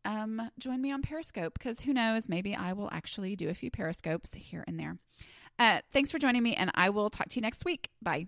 um, 0.04 0.50
join 0.58 0.80
me 0.80 0.92
on 0.92 1.02
Periscope 1.02 1.54
because 1.54 1.80
who 1.80 1.92
knows, 1.92 2.28
maybe 2.28 2.54
I 2.54 2.72
will 2.72 2.88
actually 2.92 3.36
do 3.36 3.48
a 3.48 3.54
few 3.54 3.70
Periscopes 3.70 4.34
here 4.34 4.64
and 4.66 4.78
there. 4.78 4.98
Uh, 5.58 5.80
thanks 5.92 6.10
for 6.10 6.18
joining 6.18 6.42
me, 6.42 6.54
and 6.54 6.70
I 6.74 6.90
will 6.90 7.10
talk 7.10 7.28
to 7.30 7.36
you 7.36 7.42
next 7.42 7.64
week. 7.64 7.88
Bye. 8.02 8.26